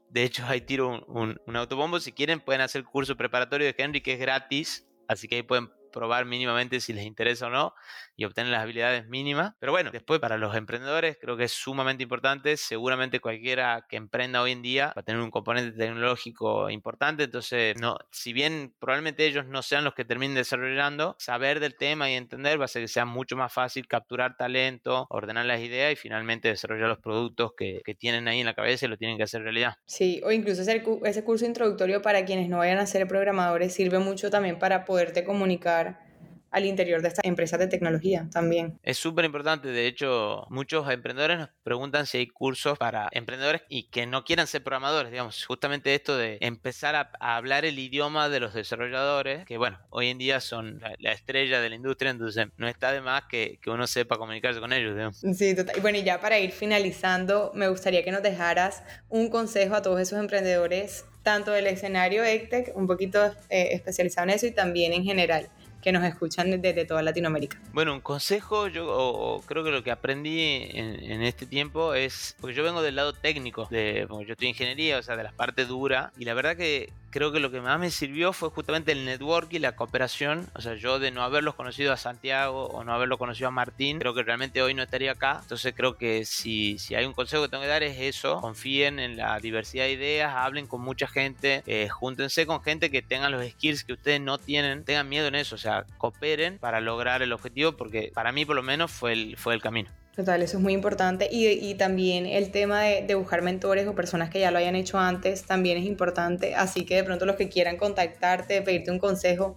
De 0.09 0.25
hecho, 0.25 0.45
ahí 0.49 0.63
tiro 0.63 0.89
un, 1.07 1.41
un, 1.47 1.57
autobombo. 1.57 2.01
Si 2.01 2.11
quieren, 2.11 2.41
pueden 2.41 2.61
hacer 2.61 2.81
el 2.81 2.89
curso 2.89 3.17
preparatorio 3.17 3.69
de 3.69 3.75
Henry, 3.79 4.01
que 4.01 4.15
es 4.15 4.19
gratis. 4.19 4.90
Así 5.11 5.27
que 5.27 5.35
ahí 5.35 5.43
pueden 5.43 5.73
probar 5.91 6.25
mínimamente 6.25 6.81
si 6.81 6.93
les 6.93 7.05
interesa 7.05 7.49
o 7.49 7.51
no 7.51 7.75
y 8.21 8.25
obtener 8.27 8.53
las 8.53 8.61
habilidades 8.61 9.09
mínimas. 9.09 9.55
Pero 9.59 9.73
bueno, 9.73 9.91
después 9.91 10.21
para 10.21 10.37
los 10.37 10.55
emprendedores 10.55 11.17
creo 11.19 11.39
que 11.39 11.45
es 11.45 11.53
sumamente 11.53 12.03
importante. 12.03 12.59
Seguramente 12.59 13.19
cualquiera 13.19 13.87
que 13.89 13.97
emprenda 13.97 14.43
hoy 14.43 14.53
en 14.53 14.61
día 14.61 14.89
va 14.89 15.01
a 15.01 15.03
tener 15.03 15.23
un 15.23 15.31
componente 15.31 15.75
tecnológico 15.75 16.69
importante. 16.69 17.25
Entonces, 17.25 17.81
no, 17.81 17.97
si 18.13 18.35
bien 18.35 18.75
probablemente 18.79 19.25
ellos 19.25 19.47
no 19.47 19.63
sean 19.63 19.85
los 19.85 19.95
que 19.95 20.05
terminen 20.05 20.35
desarrollando, 20.35 21.17
saber 21.19 21.61
del 21.61 21.77
tema 21.77 22.11
y 22.11 22.15
entender 22.15 22.59
va 22.61 22.65
a 22.65 22.67
hacer 22.67 22.83
que 22.83 22.89
sea 22.89 23.07
mucho 23.07 23.37
más 23.37 23.55
fácil 23.55 23.89
capturar 23.89 24.37
talento, 24.37 25.07
ordenar 25.09 25.47
las 25.47 25.61
ideas 25.61 25.91
y 25.91 25.97
finalmente 25.97 26.49
desarrollar 26.49 26.91
los 26.91 26.99
productos 26.99 27.53
que, 27.57 27.81
que 27.87 27.95
tienen 27.95 28.29
ahí 28.29 28.41
en 28.41 28.47
la 28.47 28.55
cabeza 28.55 28.85
y 28.85 28.91
lo 28.91 28.99
tienen 28.99 29.17
que 29.17 29.23
hacer 29.23 29.41
realidad. 29.43 29.77
Sí, 29.87 30.21
o 30.27 30.31
incluso 30.31 30.61
ese, 30.61 30.85
ese 31.05 31.25
curso 31.25 31.47
introductorio 31.47 32.03
para 32.03 32.27
quienes 32.27 32.51
no 32.51 32.59
vayan 32.59 32.77
a 32.77 32.85
ser 32.85 33.09
programadores 33.09 33.73
sirve 33.73 33.99
mucho 33.99 34.29
también 34.29 34.59
para 34.59 34.85
poderte 34.85 35.25
comunicar 35.25 36.10
al 36.51 36.67
interior 36.67 37.03
de 37.03 37.09
estas 37.09 37.25
empresas 37.25 37.59
de 37.59 37.67
tecnología 37.67 38.29
también. 38.33 38.79
Es 38.83 38.99
súper 38.99 39.25
importante, 39.25 39.69
de 39.69 39.87
hecho, 39.87 40.47
muchos 40.51 40.91
emprendedores 40.91 41.39
nos 41.39 41.49
preguntan 41.63 42.07
si 42.07 42.19
hay 42.19 42.27
cursos 42.27 42.79
para 42.79 43.09
emprendedores 43.13 43.63
y 43.69 43.85
que 43.85 44.07
no 44.07 44.25
quieran 44.25 44.47
ser 44.47 44.63
programadores, 44.63 45.11
digamos, 45.11 45.45
justamente 45.45 45.95
esto 45.95 46.17
de 46.17 46.39
empezar 46.41 46.95
a, 46.97 47.11
hablar 47.21 47.65
el 47.65 47.79
idioma 47.79 48.29
de 48.29 48.41
los 48.41 48.55
desarrolladores, 48.55 49.45
que 49.45 49.59
bueno, 49.59 49.79
hoy 49.91 50.09
en 50.09 50.19
día 50.19 50.41
son 50.41 50.81
la, 50.99 51.13
estrella 51.13 51.61
de 51.61 51.69
la 51.69 51.77
industria, 51.77 52.11
entonces 52.11 52.49
no 52.57 52.69
está 52.69 52.93
de 52.93 53.01
más 53.01 53.25
que, 53.29 53.59
que 53.63 53.71
uno 53.71 53.87
sepa 53.87 54.17
comunicarse 54.17 54.61
con 54.61 54.73
ellos, 54.73 54.95
digamos. 54.95 55.19
Sí, 55.19 55.55
total. 55.55 55.77
Y 55.77 55.81
bueno, 55.81 55.99
y 55.99 56.03
ya 56.03 56.21
para 56.21 56.39
ir 56.39 56.51
finalizando, 56.51 57.53
me 57.55 57.69
gustaría 57.69 58.03
que 58.05 58.11
nos 58.11 58.23
dejaras 58.23 58.83
un 59.09 59.29
consejo 59.29 59.75
a 59.75 59.83
todos 59.83 60.01
esos 60.01 60.19
emprendedores 60.19 61.05
tanto 61.23 61.51
del 61.51 61.67
escenario 61.67 62.25
ECTEC, 62.25 62.73
un 62.75 62.87
poquito 62.87 63.25
eh, 63.51 63.69
especializado 63.73 64.29
en 64.29 64.35
eso, 64.35 64.47
y 64.47 64.53
también 64.53 64.93
en 64.93 65.05
general 65.05 65.51
que 65.81 65.93
nos 65.93 66.05
escuchan 66.05 66.61
desde 66.61 66.85
toda 66.85 67.03
Latinoamérica. 67.03 67.59
Bueno, 67.73 67.95
un 67.95 68.01
consejo, 68.01 68.69
yo 68.69 69.41
creo 69.47 69.65
que 69.65 69.71
lo 69.71 69.83
que 69.83 69.91
aprendí 69.91 70.69
en, 70.73 71.23
este 71.23 71.47
tiempo 71.47 71.95
es, 71.95 72.37
porque 72.41 72.55
yo 72.55 72.63
vengo 72.63 72.83
del 72.83 72.97
lado 72.97 73.13
técnico, 73.13 73.67
de, 73.71 74.07
porque 74.09 74.27
yo 74.27 74.33
estoy 74.33 74.49
en 74.49 74.51
ingeniería, 74.51 74.99
o 74.99 75.03
sea, 75.03 75.17
de 75.17 75.25
la 75.25 75.33
parte 75.33 75.65
dura, 75.65 76.13
y 76.19 76.25
la 76.25 76.35
verdad 76.35 76.57
que 76.57 76.93
creo 77.11 77.33
que 77.33 77.41
lo 77.41 77.51
que 77.51 77.61
más 77.61 77.79
me 77.79 77.91
sirvió 77.91 78.33
fue 78.33 78.51
justamente 78.51 78.93
el 78.93 79.05
network 79.05 79.53
y 79.53 79.59
la 79.59 79.77
cooperación. 79.77 80.49
O 80.55 80.61
sea, 80.61 80.75
yo 80.75 80.99
de 80.99 81.11
no 81.11 81.23
haberlos 81.23 81.55
conocido 81.55 81.93
a 81.93 81.97
Santiago 81.97 82.67
o 82.67 82.85
no 82.85 82.93
haberlo 82.93 83.19
conocido 83.19 83.49
a 83.49 83.51
Martín, 83.51 83.99
creo 83.99 84.15
que 84.15 84.23
realmente 84.23 84.63
hoy 84.63 84.75
no 84.75 84.83
estaría 84.83 85.13
acá. 85.13 85.39
Entonces 85.43 85.75
creo 85.77 85.97
que 85.97 86.25
si, 86.25 86.79
si 86.79 86.95
hay 86.95 87.05
un 87.05 87.13
consejo 87.13 87.43
que 87.43 87.49
tengo 87.49 87.63
que 87.63 87.69
dar 87.69 87.83
es 87.83 87.99
eso. 87.99 88.41
Confíen 88.41 88.99
en 88.99 89.17
la 89.17 89.39
diversidad 89.41 89.85
de 89.85 89.93
ideas, 89.93 90.35
hablen 90.35 90.67
con 90.67 90.81
mucha 90.81 91.07
gente, 91.07 91.63
eh, 91.67 91.89
júntense 91.89 92.47
con 92.47 92.63
gente 92.63 92.91
que 92.91 93.03
tengan 93.03 93.33
los 93.33 93.47
skills 93.47 93.85
que 93.85 93.93
ustedes 93.93 94.21
no 94.21 94.39
tienen, 94.39 94.85
tengan 94.85 95.09
miedo 95.09 95.29
en 95.29 95.35
eso, 95.35 95.55
o 95.55 95.59
sea, 95.59 95.85
cooperen 95.99 96.59
para 96.59 96.81
lograr 96.81 97.23
el 97.23 97.33
objetivo 97.33 97.73
porque 97.73 98.11
para 98.15 98.33
mí 98.33 98.45
por 98.45 98.57
lo 98.57 98.63
menos 98.63 98.91
fue 98.91 99.13
el, 99.13 99.37
fue 99.37 99.55
el 99.55 99.63
camino. 99.63 99.91
Total, 100.17 100.43
eso 100.43 100.57
es 100.57 100.63
muy 100.63 100.73
importante. 100.73 101.29
Y, 101.31 101.47
y 101.47 101.75
también 101.77 102.27
el 102.27 102.51
tema 102.51 102.83
de, 102.83 103.15
buscar 103.15 103.43
mentores 103.43 103.87
o 103.87 103.95
personas 103.95 104.29
que 104.29 104.41
ya 104.41 104.51
lo 104.51 104.59
hayan 104.59 104.75
hecho 104.75 104.99
antes 104.99 105.45
también 105.45 105.79
es 105.79 105.85
importante. 105.85 106.55
Así 106.55 106.85
que 106.85 106.97
de 106.97 107.05
pronto 107.05 107.27
los 107.27 107.37
que 107.37 107.49
quieran 107.49 107.77
contactarte, 107.77 108.61
pedirte 108.63 108.91
un 108.91 108.99
consejo, 108.99 109.57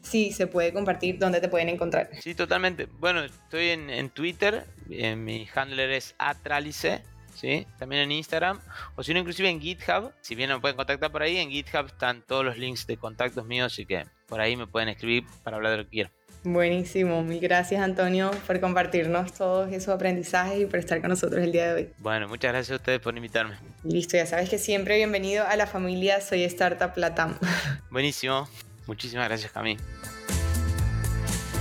sí 0.00 0.32
se 0.32 0.46
puede 0.46 0.72
compartir, 0.72 1.18
¿dónde 1.18 1.40
te 1.40 1.48
pueden 1.48 1.68
encontrar? 1.68 2.08
Sí, 2.20 2.34
totalmente. 2.34 2.86
Bueno, 2.98 3.22
estoy 3.22 3.68
en, 3.68 4.10
Twitter, 4.10 4.64
en, 4.88 5.22
mi 5.22 5.46
handler 5.54 5.90
es 5.90 6.14
atralice. 6.18 7.02
¿Sí? 7.32 7.66
También 7.78 8.02
en 8.02 8.12
Instagram, 8.12 8.60
o 8.96 9.02
si 9.02 9.14
no, 9.14 9.20
inclusive 9.20 9.48
en 9.48 9.60
GitHub. 9.60 10.12
Si 10.20 10.34
bien 10.34 10.50
me 10.50 10.60
pueden 10.60 10.76
contactar 10.76 11.10
por 11.10 11.22
ahí, 11.22 11.38
en 11.38 11.48
GitHub 11.48 11.86
están 11.86 12.20
todos 12.20 12.44
los 12.44 12.58
links 12.58 12.86
de 12.86 12.98
contactos 12.98 13.46
míos, 13.46 13.72
así 13.72 13.86
que 13.86 14.04
por 14.26 14.40
ahí 14.42 14.56
me 14.56 14.66
pueden 14.66 14.90
escribir 14.90 15.24
para 15.42 15.56
hablar 15.56 15.72
de 15.72 15.78
lo 15.78 15.84
que 15.84 15.90
quieran. 15.90 16.12
Buenísimo, 16.42 17.22
mil 17.22 17.40
gracias 17.40 17.82
Antonio 17.82 18.30
por 18.46 18.60
compartirnos 18.60 19.32
todos 19.34 19.70
esos 19.72 19.94
aprendizajes 19.94 20.60
y 20.60 20.66
por 20.66 20.78
estar 20.78 21.00
con 21.00 21.10
nosotros 21.10 21.42
el 21.42 21.52
día 21.52 21.66
de 21.68 21.74
hoy. 21.74 21.90
Bueno, 21.98 22.28
muchas 22.28 22.52
gracias 22.52 22.72
a 22.72 22.76
ustedes 22.76 23.00
por 23.00 23.14
invitarme. 23.14 23.56
Listo, 23.84 24.16
ya 24.16 24.26
sabes 24.26 24.48
que 24.48 24.58
siempre 24.58 24.96
bienvenido 24.96 25.46
a 25.46 25.56
la 25.56 25.66
familia 25.66 26.20
Soy 26.20 26.44
Startup 26.44 26.92
Latam. 26.96 27.36
Buenísimo, 27.90 28.48
muchísimas 28.86 29.28
gracias 29.28 29.52
Camille. 29.52 29.80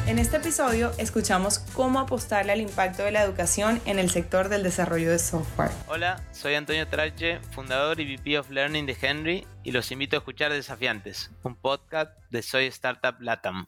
En 0.09 0.17
este 0.17 0.37
episodio 0.37 0.91
escuchamos 0.97 1.59
cómo 1.59 1.99
apostarle 1.99 2.51
al 2.51 2.61
impacto 2.61 3.03
de 3.03 3.11
la 3.11 3.21
educación 3.21 3.79
en 3.85 3.99
el 3.99 4.09
sector 4.09 4.49
del 4.49 4.63
desarrollo 4.63 5.11
de 5.11 5.19
software. 5.19 5.69
Hola, 5.87 6.23
soy 6.31 6.55
Antonio 6.55 6.87
Trache, 6.87 7.39
fundador 7.51 7.99
y 7.99 8.15
VP 8.15 8.39
of 8.39 8.49
Learning 8.49 8.87
de 8.87 8.97
Henry 8.99 9.45
y 9.63 9.71
los 9.71 9.91
invito 9.91 10.15
a 10.15 10.19
escuchar 10.19 10.51
Desafiantes, 10.51 11.29
un 11.43 11.55
podcast 11.55 12.11
de 12.31 12.41
Soy 12.41 12.65
Startup 12.65 13.15
Latam. 13.19 13.67